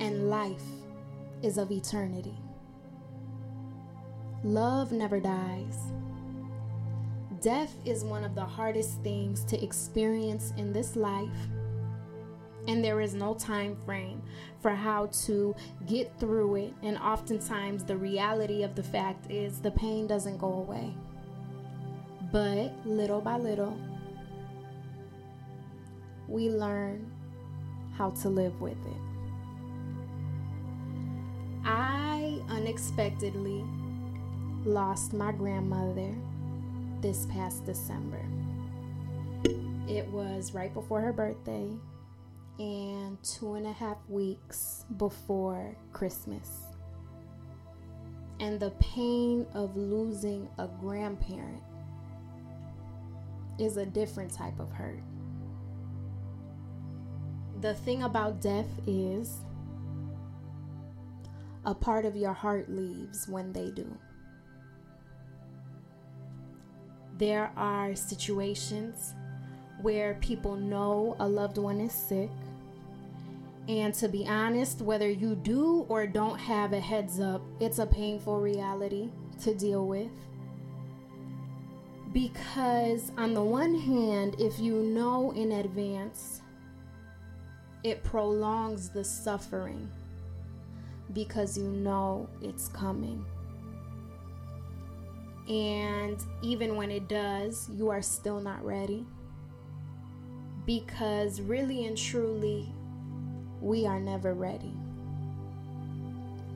and 0.00 0.28
life 0.28 0.68
is 1.42 1.56
of 1.56 1.72
eternity. 1.72 2.36
Love 4.44 4.92
never 4.92 5.20
dies. 5.20 5.78
Death 7.40 7.76
is 7.84 8.02
one 8.02 8.24
of 8.24 8.34
the 8.34 8.44
hardest 8.44 9.00
things 9.02 9.44
to 9.44 9.62
experience 9.62 10.52
in 10.56 10.72
this 10.72 10.96
life, 10.96 11.28
and 12.66 12.84
there 12.84 13.00
is 13.00 13.14
no 13.14 13.34
time 13.34 13.76
frame 13.86 14.20
for 14.60 14.72
how 14.72 15.06
to 15.06 15.54
get 15.86 16.10
through 16.18 16.56
it. 16.56 16.74
And 16.82 16.98
oftentimes, 16.98 17.84
the 17.84 17.96
reality 17.96 18.64
of 18.64 18.74
the 18.74 18.82
fact 18.82 19.30
is 19.30 19.60
the 19.60 19.70
pain 19.70 20.08
doesn't 20.08 20.38
go 20.38 20.52
away. 20.52 20.92
But 22.32 22.72
little 22.84 23.20
by 23.20 23.36
little, 23.36 23.78
we 26.26 26.50
learn 26.50 27.08
how 27.96 28.10
to 28.10 28.28
live 28.28 28.60
with 28.60 28.78
it. 28.84 29.00
I 31.64 32.40
unexpectedly 32.48 33.64
lost 34.64 35.12
my 35.12 35.30
grandmother 35.30 36.14
this 37.00 37.26
past 37.26 37.64
December. 37.64 38.24
It 39.88 40.06
was 40.08 40.52
right 40.52 40.72
before 40.72 41.00
her 41.00 41.12
birthday 41.12 41.70
and 42.58 43.22
two 43.22 43.54
and 43.54 43.66
a 43.66 43.72
half 43.72 43.96
weeks 44.08 44.84
before 44.96 45.76
Christmas. 45.92 46.50
And 48.40 48.60
the 48.60 48.70
pain 48.78 49.46
of 49.54 49.76
losing 49.76 50.48
a 50.58 50.68
grandparent 50.80 51.62
is 53.58 53.76
a 53.76 53.86
different 53.86 54.32
type 54.32 54.58
of 54.60 54.70
hurt. 54.70 55.02
The 57.60 57.74
thing 57.74 58.04
about 58.04 58.40
death 58.40 58.68
is 58.86 59.38
a 61.64 61.74
part 61.74 62.04
of 62.04 62.14
your 62.14 62.32
heart 62.32 62.70
leaves 62.70 63.26
when 63.28 63.52
they 63.52 63.70
do. 63.70 63.98
There 67.18 67.50
are 67.56 67.96
situations 67.96 69.14
where 69.82 70.14
people 70.20 70.54
know 70.54 71.16
a 71.18 71.28
loved 71.28 71.58
one 71.58 71.80
is 71.80 71.92
sick. 71.92 72.30
And 73.68 73.92
to 73.94 74.08
be 74.08 74.26
honest, 74.26 74.80
whether 74.80 75.10
you 75.10 75.34
do 75.34 75.84
or 75.88 76.06
don't 76.06 76.38
have 76.38 76.72
a 76.72 76.80
heads 76.80 77.18
up, 77.20 77.42
it's 77.60 77.80
a 77.80 77.86
painful 77.86 78.40
reality 78.40 79.10
to 79.42 79.52
deal 79.52 79.86
with. 79.86 80.10
Because, 82.12 83.12
on 83.18 83.34
the 83.34 83.42
one 83.42 83.74
hand, 83.74 84.36
if 84.38 84.58
you 84.58 84.74
know 84.74 85.32
in 85.32 85.52
advance, 85.52 86.40
it 87.82 88.02
prolongs 88.04 88.88
the 88.88 89.04
suffering 89.04 89.90
because 91.12 91.58
you 91.58 91.64
know 91.64 92.28
it's 92.40 92.68
coming. 92.68 93.24
And 95.48 96.22
even 96.42 96.76
when 96.76 96.90
it 96.90 97.08
does, 97.08 97.68
you 97.72 97.88
are 97.88 98.02
still 98.02 98.40
not 98.40 98.62
ready. 98.64 99.06
Because 100.66 101.40
really 101.40 101.86
and 101.86 101.96
truly, 101.96 102.70
we 103.60 103.86
are 103.86 103.98
never 103.98 104.34
ready. 104.34 104.74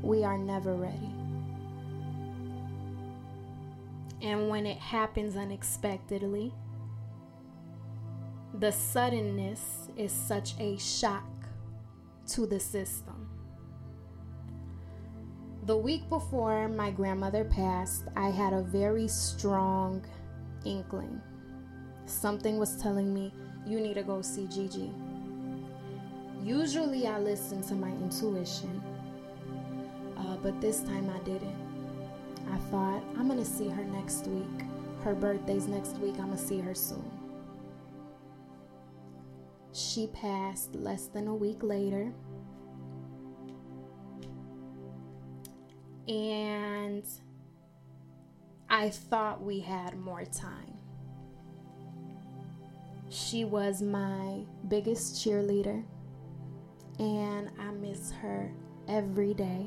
We 0.02 0.24
are 0.24 0.36
never 0.36 0.74
ready. 0.74 1.10
And 4.20 4.48
when 4.48 4.66
it 4.66 4.78
happens 4.78 5.36
unexpectedly, 5.36 6.52
the 8.58 8.70
suddenness 8.70 9.88
is 9.96 10.12
such 10.12 10.54
a 10.60 10.76
shock 10.76 11.24
to 12.28 12.46
the 12.46 12.60
system. 12.60 13.21
The 15.64 15.76
week 15.76 16.08
before 16.08 16.68
my 16.68 16.90
grandmother 16.90 17.44
passed, 17.44 18.08
I 18.16 18.30
had 18.30 18.52
a 18.52 18.62
very 18.62 19.06
strong 19.06 20.04
inkling. 20.64 21.20
Something 22.04 22.58
was 22.58 22.76
telling 22.82 23.14
me, 23.14 23.32
you 23.64 23.78
need 23.78 23.94
to 23.94 24.02
go 24.02 24.22
see 24.22 24.48
Gigi. 24.48 24.90
Usually 26.42 27.06
I 27.06 27.20
listen 27.20 27.62
to 27.62 27.74
my 27.74 27.90
intuition, 27.90 28.82
uh, 30.16 30.36
but 30.42 30.60
this 30.60 30.80
time 30.80 31.08
I 31.08 31.22
didn't. 31.22 31.54
I 32.50 32.56
thought, 32.72 33.04
I'm 33.16 33.28
gonna 33.28 33.44
see 33.44 33.68
her 33.68 33.84
next 33.84 34.26
week. 34.26 34.66
Her 35.04 35.14
birthday's 35.14 35.68
next 35.68 35.96
week, 35.98 36.14
I'm 36.14 36.30
gonna 36.30 36.38
see 36.38 36.58
her 36.58 36.74
soon. 36.74 37.08
She 39.72 40.08
passed 40.08 40.74
less 40.74 41.06
than 41.06 41.28
a 41.28 41.34
week 41.34 41.62
later. 41.62 42.12
And 46.08 47.04
I 48.68 48.90
thought 48.90 49.42
we 49.42 49.60
had 49.60 49.98
more 49.98 50.24
time. 50.24 50.76
She 53.08 53.44
was 53.44 53.82
my 53.82 54.40
biggest 54.68 55.16
cheerleader, 55.16 55.84
and 56.98 57.50
I 57.58 57.70
miss 57.70 58.10
her 58.12 58.50
every 58.88 59.34
day. 59.34 59.66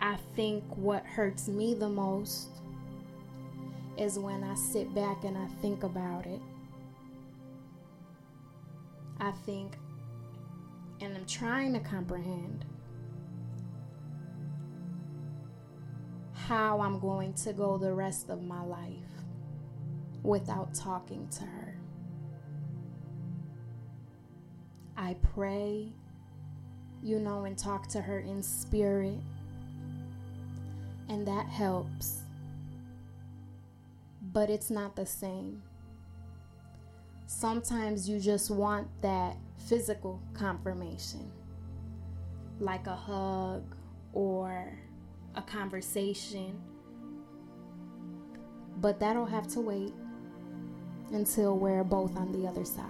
I 0.00 0.16
think 0.36 0.64
what 0.76 1.04
hurts 1.04 1.48
me 1.48 1.74
the 1.74 1.88
most 1.88 2.48
is 3.96 4.18
when 4.18 4.44
I 4.44 4.54
sit 4.54 4.94
back 4.94 5.24
and 5.24 5.36
I 5.36 5.46
think 5.60 5.82
about 5.82 6.26
it. 6.26 6.40
I 9.18 9.32
think, 9.44 9.76
and 11.00 11.16
I'm 11.16 11.26
trying 11.26 11.72
to 11.74 11.80
comprehend 11.80 12.64
how 16.50 16.80
I'm 16.80 16.98
going 16.98 17.32
to 17.34 17.52
go 17.52 17.78
the 17.78 17.92
rest 17.92 18.28
of 18.28 18.42
my 18.42 18.60
life 18.64 18.90
without 20.24 20.74
talking 20.74 21.28
to 21.28 21.44
her. 21.44 21.76
I 24.96 25.14
pray, 25.32 25.92
you 27.04 27.20
know, 27.20 27.44
and 27.44 27.56
talk 27.56 27.86
to 27.90 28.00
her 28.00 28.18
in 28.18 28.42
spirit, 28.42 29.20
and 31.08 31.24
that 31.24 31.46
helps. 31.46 32.22
But 34.32 34.50
it's 34.50 34.70
not 34.70 34.96
the 34.96 35.06
same. 35.06 35.62
Sometimes 37.28 38.08
you 38.08 38.18
just 38.18 38.50
want 38.50 38.88
that 39.02 39.36
physical 39.68 40.20
confirmation, 40.34 41.30
like 42.58 42.88
a 42.88 42.96
hug 42.96 43.76
or 44.12 44.76
a 45.34 45.42
conversation. 45.42 46.60
But 48.78 48.98
that'll 49.00 49.26
have 49.26 49.46
to 49.48 49.60
wait 49.60 49.92
until 51.12 51.58
we're 51.58 51.84
both 51.84 52.16
on 52.16 52.32
the 52.32 52.48
other 52.48 52.64
side. 52.64 52.86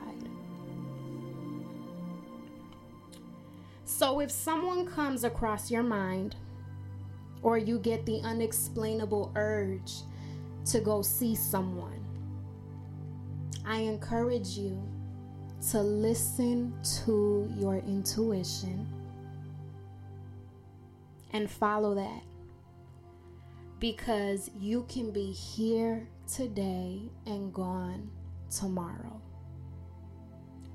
So 3.84 4.20
if 4.20 4.30
someone 4.30 4.86
comes 4.86 5.24
across 5.24 5.70
your 5.70 5.82
mind, 5.82 6.36
or 7.42 7.58
you 7.58 7.78
get 7.78 8.06
the 8.06 8.20
unexplainable 8.22 9.32
urge 9.34 9.92
to 10.66 10.80
go 10.80 11.02
see 11.02 11.34
someone, 11.34 12.04
I 13.66 13.80
encourage 13.80 14.50
you 14.50 14.80
to 15.70 15.80
listen 15.80 16.72
to 17.04 17.52
your 17.56 17.76
intuition 17.76 18.86
and 21.32 21.50
follow 21.50 21.94
that 21.94 22.22
because 23.80 24.50
you 24.58 24.84
can 24.90 25.10
be 25.10 25.32
here 25.32 26.06
today 26.32 27.00
and 27.26 27.52
gone 27.52 28.10
tomorrow. 28.54 29.20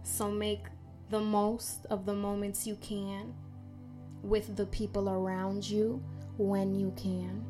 So 0.01 0.30
make 0.30 0.66
the 1.12 1.20
most 1.20 1.86
of 1.91 2.06
the 2.06 2.16
moments 2.16 2.66
you 2.66 2.76
can 2.78 3.34
with 4.24 4.56
the 4.56 4.66
people 4.66 5.08
around 5.08 5.70
you 5.70 6.03
when 6.38 6.74
you 6.74 6.91
can. 6.97 7.45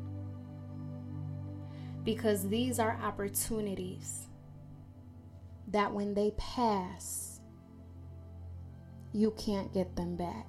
Because 2.04 2.48
these 2.48 2.78
are 2.78 2.98
opportunities 3.02 4.28
that 5.68 5.90
when 5.92 6.12
they 6.12 6.32
pass, 6.36 7.40
you 9.12 9.32
can't 9.32 9.72
get 9.72 9.96
them 9.96 10.16
back. 10.16 10.46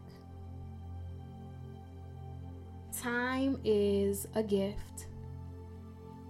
Time 3.07 3.57
is 3.63 4.27
a 4.35 4.43
gift, 4.43 5.05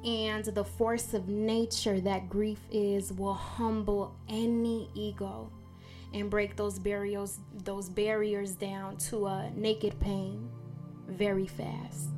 and 0.06 0.46
the 0.46 0.64
force 0.64 1.16
of 1.16 1.28
nature 1.28 2.00
that 2.02 2.30
grief 2.30 2.60
is 2.70 3.12
will 3.12 3.34
humble 3.34 4.16
any 4.30 4.88
ego 4.94 5.52
and 6.14 6.30
break 6.30 6.56
those 6.56 6.78
barriers 6.78 7.40
those 7.64 7.90
barriers 7.90 8.52
down 8.52 8.96
to 8.98 9.26
a 9.26 9.50
naked 9.56 10.00
pain 10.00 10.48
very 11.08 11.48
fast. 11.48 12.12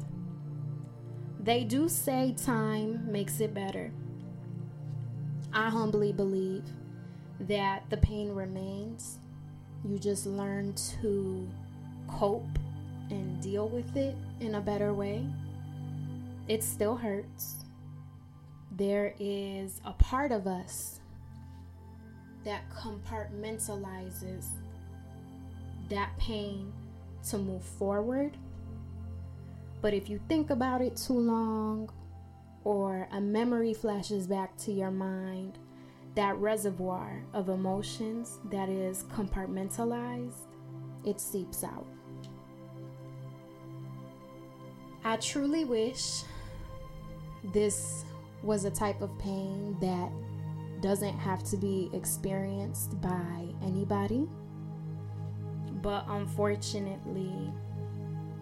They 1.39 1.63
do 1.63 1.87
say 1.87 2.35
time 2.35 3.09
makes 3.09 3.39
it 3.39 3.53
better. 3.53 3.93
I 5.53 5.69
humbly 5.69 6.11
believe 6.11 6.65
that 7.39 7.89
the 7.89 7.95
pain 7.95 8.35
remains. 8.35 9.19
You 9.85 9.97
just 9.97 10.25
learn 10.25 10.73
to 11.01 11.47
cope 12.09 12.59
and 13.09 13.41
deal 13.41 13.67
with 13.67 13.95
it 13.95 14.15
in 14.39 14.55
a 14.55 14.61
better 14.61 14.93
way, 14.93 15.25
it 16.47 16.63
still 16.63 16.95
hurts. 16.95 17.65
There 18.71 19.13
is 19.19 19.81
a 19.85 19.93
part 19.93 20.31
of 20.31 20.47
us 20.47 20.99
that 22.43 22.63
compartmentalizes 22.69 24.45
that 25.89 26.17
pain 26.17 26.71
to 27.29 27.37
move 27.37 27.63
forward. 27.63 28.37
But 29.81 29.93
if 29.93 30.09
you 30.09 30.19
think 30.27 30.49
about 30.49 30.81
it 30.81 30.95
too 30.95 31.13
long, 31.13 31.89
or 32.63 33.07
a 33.11 33.21
memory 33.21 33.73
flashes 33.73 34.27
back 34.27 34.55
to 34.57 34.71
your 34.71 34.91
mind, 34.91 35.57
that 36.15 36.35
reservoir 36.37 37.23
of 37.33 37.49
emotions 37.49 38.39
that 38.51 38.69
is 38.69 39.03
compartmentalized, 39.03 40.47
it 41.05 41.21
seeps 41.21 41.63
out. 41.63 41.87
I 45.03 45.15
truly 45.15 45.63
wish 45.63 46.23
this 47.53 48.03
was 48.43 48.65
a 48.65 48.71
type 48.71 49.01
of 49.01 49.17
pain 49.17 49.77
that 49.79 50.11
doesn't 50.81 51.17
have 51.17 51.43
to 51.43 51.57
be 51.57 51.89
experienced 51.93 52.99
by 53.01 53.45
anybody. 53.63 54.27
But 55.81 56.03
unfortunately, 56.09 57.53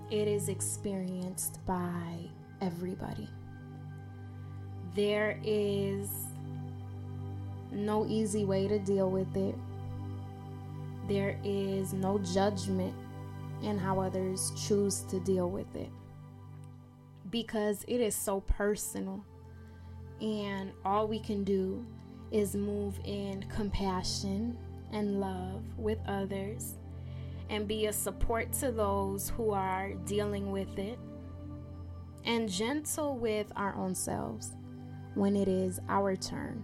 it 0.10 0.28
is 0.28 0.50
experienced 0.50 1.64
by 1.68 2.18
everybody. 2.60 3.30
There 4.96 5.40
is 5.44 6.10
no 7.72 8.08
easy 8.08 8.46
way 8.46 8.68
to 8.68 8.80
deal 8.80 9.12
with 9.12 9.36
it. 9.38 9.56
There 11.08 11.40
is 11.44 11.94
no 11.94 12.18
judgment 12.18 12.96
in 13.62 13.78
how 13.78 14.00
others 14.00 14.52
choose 14.56 15.02
to 15.04 15.20
deal 15.20 15.50
with 15.50 15.76
it 15.76 15.90
because 17.30 17.84
it 17.88 18.02
is 18.02 18.16
so 18.16 18.42
personal. 18.42 19.24
And 20.22 20.72
all 20.84 21.08
we 21.08 21.20
can 21.20 21.44
do 21.44 21.86
is 22.32 22.56
move 22.56 23.00
in 23.06 23.46
compassion 23.50 24.58
and 24.92 25.20
love 25.20 25.64
with 25.78 26.00
others 26.08 26.78
and 27.50 27.68
be 27.68 27.86
a 27.86 27.94
support 27.94 28.52
to 28.54 28.72
those 28.72 29.30
who 29.30 29.52
are 29.52 29.94
dealing 30.06 30.52
with 30.52 30.78
it 30.78 31.00
and 32.26 32.50
gentle 32.50 33.18
with 33.18 33.48
our 33.56 33.76
own 33.76 33.96
selves 33.96 34.56
when 35.16 35.36
it 35.36 35.48
is 35.48 35.80
our 35.88 36.16
turn 36.16 36.64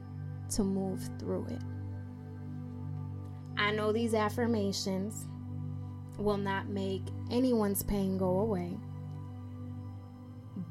to 0.50 0.64
move 0.64 1.10
through 1.20 1.46
it. 1.50 1.62
I 3.58 3.72
know 3.72 3.92
these 3.92 4.14
affirmations 4.14 5.28
will 6.18 6.38
not 6.38 6.68
make 6.68 7.04
anyone's 7.32 7.84
pain 7.84 8.18
go 8.18 8.40
away 8.40 8.78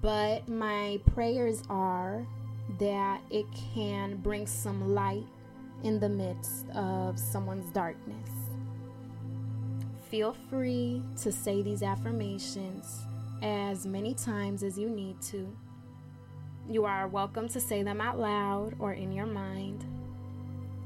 but 0.02 0.48
my 0.48 1.00
prayers 1.14 1.62
are 1.70 2.26
that 2.80 3.20
it 3.30 3.46
can 3.74 4.16
bring 4.16 4.46
some 4.46 4.94
light 4.94 5.26
in 5.84 6.00
the 6.00 6.08
midst 6.08 6.68
of 6.70 7.18
someone's 7.18 7.70
darkness. 7.72 8.28
Feel 10.10 10.36
free 10.50 11.02
to 11.22 11.30
say 11.30 11.62
these 11.62 11.82
affirmations 11.82 13.06
as 13.42 13.86
many 13.86 14.12
times 14.12 14.62
as 14.62 14.76
you 14.76 14.90
need 14.90 15.20
to. 15.22 15.48
You 16.68 16.84
are 16.84 17.06
welcome 17.06 17.48
to 17.48 17.60
say 17.60 17.82
them 17.82 18.00
out 18.00 18.18
loud 18.18 18.74
or 18.78 18.92
in 18.92 19.12
your 19.12 19.26
mind. 19.26 19.84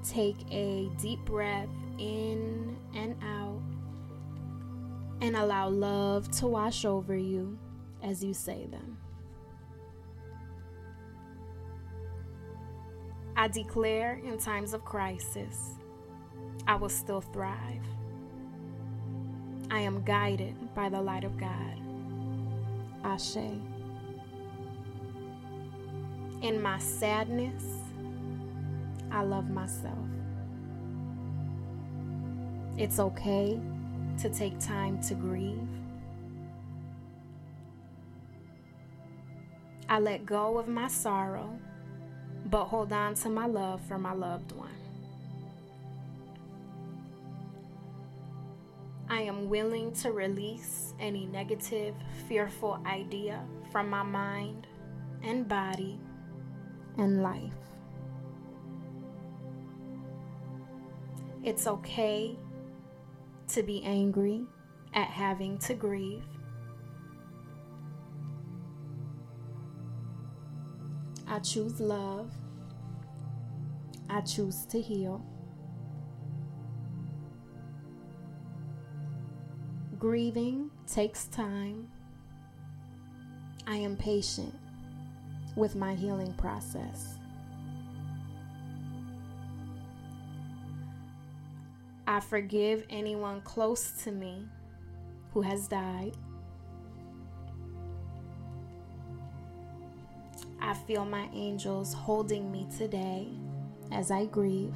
Take 0.04 0.36
a 0.50 0.90
deep 1.00 1.24
breath 1.24 1.68
in 1.98 2.76
and 2.94 3.16
out 3.22 3.60
and 5.22 5.36
allow 5.36 5.68
love 5.68 6.30
to 6.32 6.46
wash 6.46 6.84
over 6.84 7.16
you 7.16 7.58
as 8.02 8.22
you 8.22 8.34
say 8.34 8.66
them. 8.66 8.95
I 13.38 13.48
declare 13.48 14.18
in 14.24 14.38
times 14.38 14.72
of 14.72 14.82
crisis, 14.84 15.74
I 16.66 16.74
will 16.76 16.88
still 16.88 17.20
thrive. 17.20 17.84
I 19.70 19.80
am 19.80 20.02
guided 20.04 20.74
by 20.74 20.88
the 20.88 21.02
light 21.02 21.22
of 21.22 21.36
God. 21.36 21.78
Ashe. 23.04 23.36
In 26.40 26.62
my 26.62 26.78
sadness, 26.78 27.64
I 29.10 29.22
love 29.22 29.50
myself. 29.50 29.98
It's 32.78 32.98
okay 32.98 33.60
to 34.18 34.30
take 34.30 34.58
time 34.58 34.98
to 35.02 35.14
grieve. 35.14 35.68
I 39.90 39.98
let 39.98 40.24
go 40.24 40.58
of 40.58 40.68
my 40.68 40.88
sorrow, 40.88 41.58
but 42.46 42.66
hold 42.66 42.92
on 42.92 43.14
to 43.16 43.28
my 43.28 43.46
love 43.46 43.80
for 43.82 43.98
my 43.98 44.12
loved 44.12 44.52
one. 44.52 44.70
I 49.08 49.20
am 49.22 49.48
willing 49.48 49.92
to 49.94 50.12
release 50.12 50.92
any 50.98 51.26
negative, 51.26 51.94
fearful 52.28 52.80
idea 52.86 53.40
from 53.70 53.88
my 53.88 54.02
mind 54.02 54.66
and 55.22 55.48
body 55.48 55.98
and 56.98 57.22
life. 57.22 57.52
It's 61.44 61.66
okay 61.66 62.36
to 63.48 63.62
be 63.62 63.82
angry 63.84 64.44
at 64.94 65.08
having 65.08 65.58
to 65.58 65.74
grieve. 65.74 66.24
I 71.28 71.40
choose 71.40 71.80
love. 71.80 72.32
I 74.08 74.20
choose 74.20 74.64
to 74.66 74.80
heal. 74.80 75.24
Grieving 79.98 80.70
takes 80.86 81.26
time. 81.26 81.88
I 83.66 83.76
am 83.76 83.96
patient 83.96 84.54
with 85.56 85.74
my 85.74 85.94
healing 85.94 86.32
process. 86.34 87.18
I 92.06 92.20
forgive 92.20 92.84
anyone 92.88 93.40
close 93.40 93.90
to 94.04 94.12
me 94.12 94.46
who 95.32 95.42
has 95.42 95.66
died. 95.66 96.16
I 100.66 100.74
feel 100.74 101.04
my 101.04 101.28
angels 101.32 101.92
holding 101.92 102.50
me 102.50 102.66
today 102.76 103.28
as 103.92 104.10
I 104.10 104.24
grieve. 104.24 104.74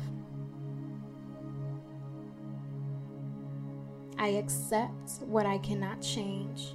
I 4.16 4.28
accept 4.28 5.18
what 5.26 5.46
I 5.46 5.58
cannot 5.58 6.00
change 6.00 6.74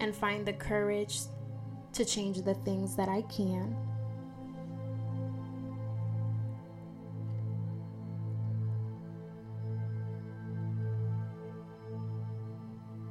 and 0.00 0.14
find 0.14 0.44
the 0.44 0.52
courage 0.52 1.20
to 1.94 2.04
change 2.04 2.42
the 2.42 2.52
things 2.52 2.94
that 2.94 3.08
I 3.08 3.22
can. 3.22 3.74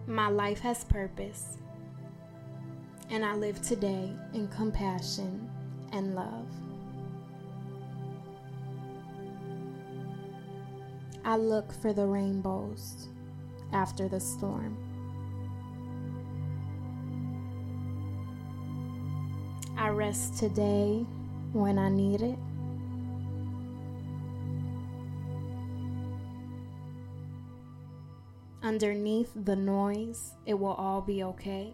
My 0.06 0.30
life 0.30 0.60
has 0.60 0.84
purpose, 0.84 1.58
and 3.10 3.24
I 3.24 3.36
live 3.36 3.62
today 3.62 4.12
in 4.34 4.48
compassion 4.48 5.50
and 5.92 6.16
love. 6.16 6.48
I 11.26 11.38
look 11.38 11.72
for 11.72 11.94
the 11.94 12.06
rainbows 12.06 13.08
after 13.72 14.08
the 14.08 14.20
storm. 14.20 14.78
I 19.78 19.90
rest 19.90 20.38
today 20.38 21.06
when 21.54 21.78
I 21.78 21.90
need 21.90 22.22
it. 22.22 22.38
Underneath 28.62 29.32
the 29.36 29.56
noise, 29.56 30.34
it 30.46 30.54
will 30.54 30.74
all 30.74 31.02
be 31.02 31.24
okay. 31.24 31.74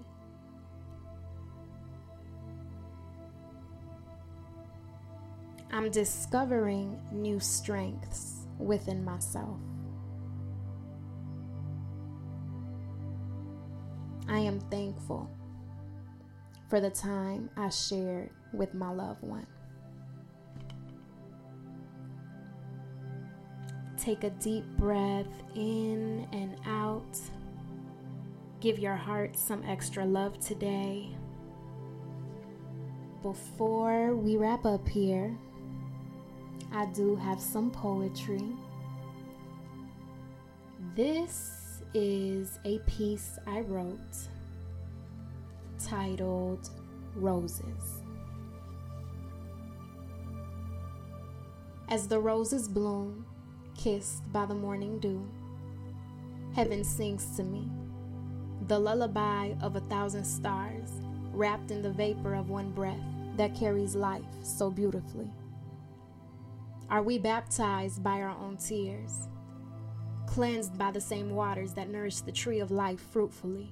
I'm 5.79 5.91
discovering 5.91 6.99
new 7.09 7.39
strengths 7.39 8.45
within 8.57 9.01
myself. 9.01 9.61
I 14.27 14.39
am 14.39 14.59
thankful 14.59 15.29
for 16.69 16.81
the 16.81 16.89
time 16.89 17.49
I 17.55 17.69
shared 17.69 18.29
with 18.51 18.73
my 18.73 18.91
loved 18.91 19.23
one. 19.23 19.47
Take 23.97 24.25
a 24.25 24.31
deep 24.31 24.65
breath 24.77 25.31
in 25.55 26.27
and 26.33 26.57
out. 26.65 27.17
Give 28.59 28.79
your 28.79 28.97
heart 28.97 29.37
some 29.37 29.63
extra 29.63 30.05
love 30.05 30.41
today. 30.41 31.15
Before 33.21 34.13
we 34.17 34.35
wrap 34.35 34.65
up 34.65 34.85
here, 34.85 35.37
I 36.71 36.85
do 36.87 37.15
have 37.15 37.39
some 37.39 37.71
poetry. 37.71 38.43
This 40.95 41.81
is 41.93 42.59
a 42.65 42.79
piece 42.79 43.39
I 43.47 43.61
wrote 43.61 43.97
titled 45.83 46.69
Roses. 47.15 48.03
As 51.87 52.07
the 52.07 52.19
roses 52.19 52.67
bloom, 52.67 53.25
kissed 53.75 54.31
by 54.31 54.45
the 54.45 54.53
morning 54.53 54.99
dew, 54.99 55.27
heaven 56.53 56.83
sings 56.83 57.35
to 57.37 57.43
me 57.43 57.67
the 58.67 58.77
lullaby 58.77 59.53
of 59.63 59.75
a 59.75 59.79
thousand 59.81 60.23
stars, 60.23 61.01
wrapped 61.33 61.71
in 61.71 61.81
the 61.81 61.89
vapor 61.89 62.35
of 62.35 62.49
one 62.49 62.69
breath 62.69 62.99
that 63.35 63.55
carries 63.55 63.95
life 63.95 64.21
so 64.43 64.69
beautifully. 64.69 65.27
Are 66.89 67.03
we 67.03 67.19
baptized 67.19 68.03
by 68.03 68.19
our 68.21 68.29
own 68.29 68.57
tears, 68.57 69.27
cleansed 70.25 70.75
by 70.75 70.89
the 70.89 70.99
same 70.99 71.29
waters 71.29 71.71
that 71.73 71.89
nourish 71.89 72.21
the 72.21 72.31
tree 72.31 72.61
of 72.61 72.71
life 72.71 72.99
fruitfully? 73.11 73.71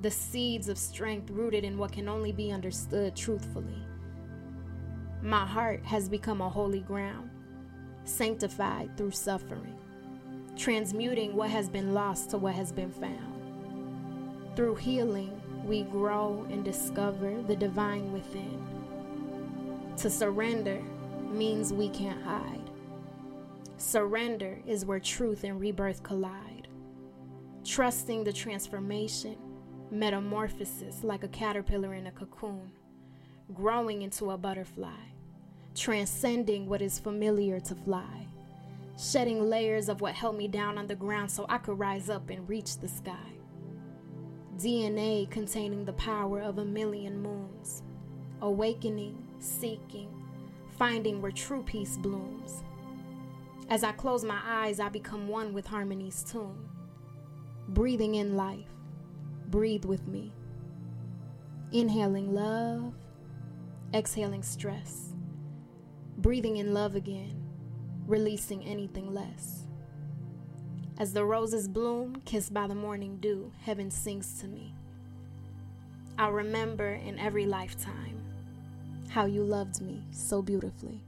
The 0.00 0.10
seeds 0.10 0.68
of 0.68 0.78
strength 0.78 1.28
rooted 1.30 1.64
in 1.64 1.76
what 1.76 1.92
can 1.92 2.08
only 2.08 2.32
be 2.32 2.50
understood 2.50 3.14
truthfully. 3.14 3.86
My 5.20 5.44
heart 5.44 5.84
has 5.84 6.08
become 6.08 6.40
a 6.40 6.48
holy 6.48 6.80
ground, 6.80 7.28
sanctified 8.04 8.96
through 8.96 9.10
suffering, 9.10 9.76
transmuting 10.56 11.36
what 11.36 11.50
has 11.50 11.68
been 11.68 11.92
lost 11.92 12.30
to 12.30 12.38
what 12.38 12.54
has 12.54 12.72
been 12.72 12.90
found. 12.90 14.56
Through 14.56 14.76
healing, 14.76 15.38
we 15.66 15.82
grow 15.82 16.46
and 16.50 16.64
discover 16.64 17.42
the 17.42 17.54
divine 17.54 18.12
within. 18.12 18.64
To 19.98 20.08
surrender 20.08 20.82
means 21.32 21.72
we 21.72 21.88
can't 21.88 22.22
hide. 22.22 22.70
Surrender 23.76 24.58
is 24.66 24.84
where 24.84 25.00
truth 25.00 25.44
and 25.44 25.60
rebirth 25.60 26.02
collide. 26.02 26.68
Trusting 27.64 28.24
the 28.24 28.32
transformation, 28.32 29.36
metamorphosis 29.90 31.04
like 31.04 31.24
a 31.24 31.28
caterpillar 31.28 31.94
in 31.94 32.06
a 32.06 32.12
cocoon, 32.12 32.70
growing 33.52 34.02
into 34.02 34.30
a 34.30 34.38
butterfly, 34.38 34.90
transcending 35.74 36.68
what 36.68 36.82
is 36.82 36.98
familiar 36.98 37.60
to 37.60 37.74
fly, 37.74 38.26
shedding 38.98 39.48
layers 39.48 39.88
of 39.88 40.00
what 40.00 40.14
held 40.14 40.36
me 40.36 40.48
down 40.48 40.78
on 40.78 40.86
the 40.86 40.94
ground 40.94 41.30
so 41.30 41.44
I 41.48 41.58
could 41.58 41.78
rise 41.78 42.08
up 42.08 42.30
and 42.30 42.48
reach 42.48 42.78
the 42.78 42.88
sky. 42.88 43.32
DNA 44.56 45.30
containing 45.30 45.84
the 45.84 45.92
power 45.94 46.40
of 46.40 46.58
a 46.58 46.64
million 46.64 47.20
moons, 47.20 47.82
awakening, 48.40 49.26
seeking, 49.40 50.21
finding 50.82 51.22
where 51.22 51.30
true 51.30 51.62
peace 51.62 51.96
blooms. 51.96 52.64
As 53.68 53.84
I 53.84 53.92
close 53.92 54.24
my 54.24 54.40
eyes, 54.44 54.80
I 54.80 54.88
become 54.88 55.28
one 55.28 55.54
with 55.54 55.64
harmony's 55.64 56.24
tune. 56.24 56.68
Breathing 57.68 58.16
in 58.16 58.36
life, 58.36 58.74
breathe 59.46 59.84
with 59.84 60.08
me. 60.08 60.32
Inhaling 61.70 62.34
love, 62.34 62.94
exhaling 63.94 64.42
stress. 64.42 65.14
Breathing 66.18 66.56
in 66.56 66.74
love 66.74 66.96
again, 66.96 67.44
releasing 68.08 68.64
anything 68.64 69.14
less. 69.14 69.68
As 70.98 71.12
the 71.12 71.24
roses 71.24 71.68
bloom, 71.68 72.20
kissed 72.24 72.52
by 72.52 72.66
the 72.66 72.74
morning 72.74 73.18
dew, 73.18 73.52
heaven 73.60 73.88
sings 73.88 74.40
to 74.40 74.48
me. 74.48 74.74
I'll 76.18 76.32
remember 76.32 76.88
in 76.88 77.20
every 77.20 77.46
lifetime 77.46 78.21
how 79.12 79.26
you 79.26 79.42
loved 79.42 79.82
me 79.82 80.02
so 80.10 80.40
beautifully. 80.40 80.98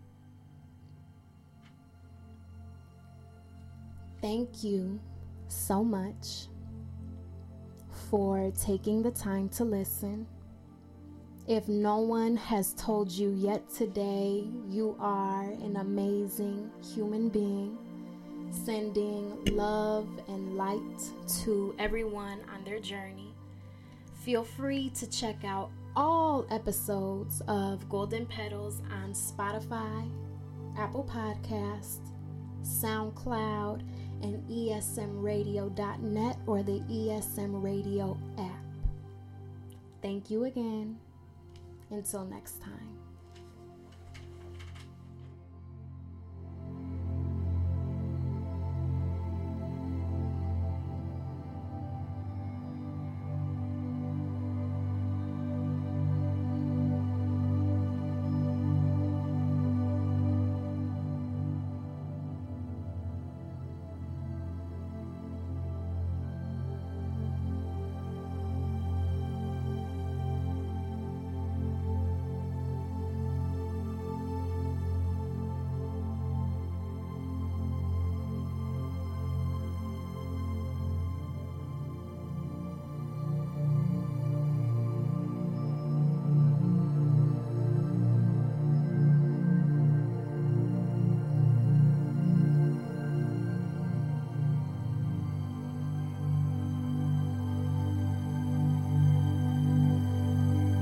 Thank 4.21 4.63
you 4.63 5.01
so 5.49 5.83
much 5.83 6.49
for 8.11 8.53
taking 8.61 9.03
the 9.03 9.11
time 9.11 9.49
to 9.51 9.65
listen. 9.65 10.27
If 11.49 11.67
no 11.67 12.01
one 12.01 12.37
has 12.37 12.75
told 12.75 13.11
you 13.11 13.31
yet 13.31 13.71
today, 13.71 14.45
you 14.69 14.97
are 15.01 15.45
an 15.45 15.77
amazing 15.77 16.71
human 16.95 17.31
being, 17.31 17.79
sending 18.51 19.43
love 19.47 20.09
and 20.29 20.59
light 20.59 21.11
to 21.43 21.75
everyone 21.79 22.41
on 22.55 22.65
their 22.65 22.81
journey. 22.81 23.33
Feel 24.25 24.45
free 24.45 24.91
to 24.91 25.07
check 25.07 25.43
out 25.45 25.71
all 25.97 26.47
episodes 26.51 27.43
of 27.49 27.89
Golden 27.89 28.27
Petals 28.27 28.83
on 28.91 29.13
Spotify, 29.13 30.11
Apple 30.77 31.05
Podcast, 31.05 32.01
SoundCloud, 32.63 33.83
and 34.23 34.43
esmradio.net 34.49 36.37
or 36.47 36.63
the 36.63 36.81
ESM 36.91 37.63
Radio 37.63 38.19
app. 38.39 38.65
Thank 40.03 40.31
you 40.31 40.45
again. 40.45 40.99
Until 41.91 42.25
next 42.25 42.61
time. 42.63 42.94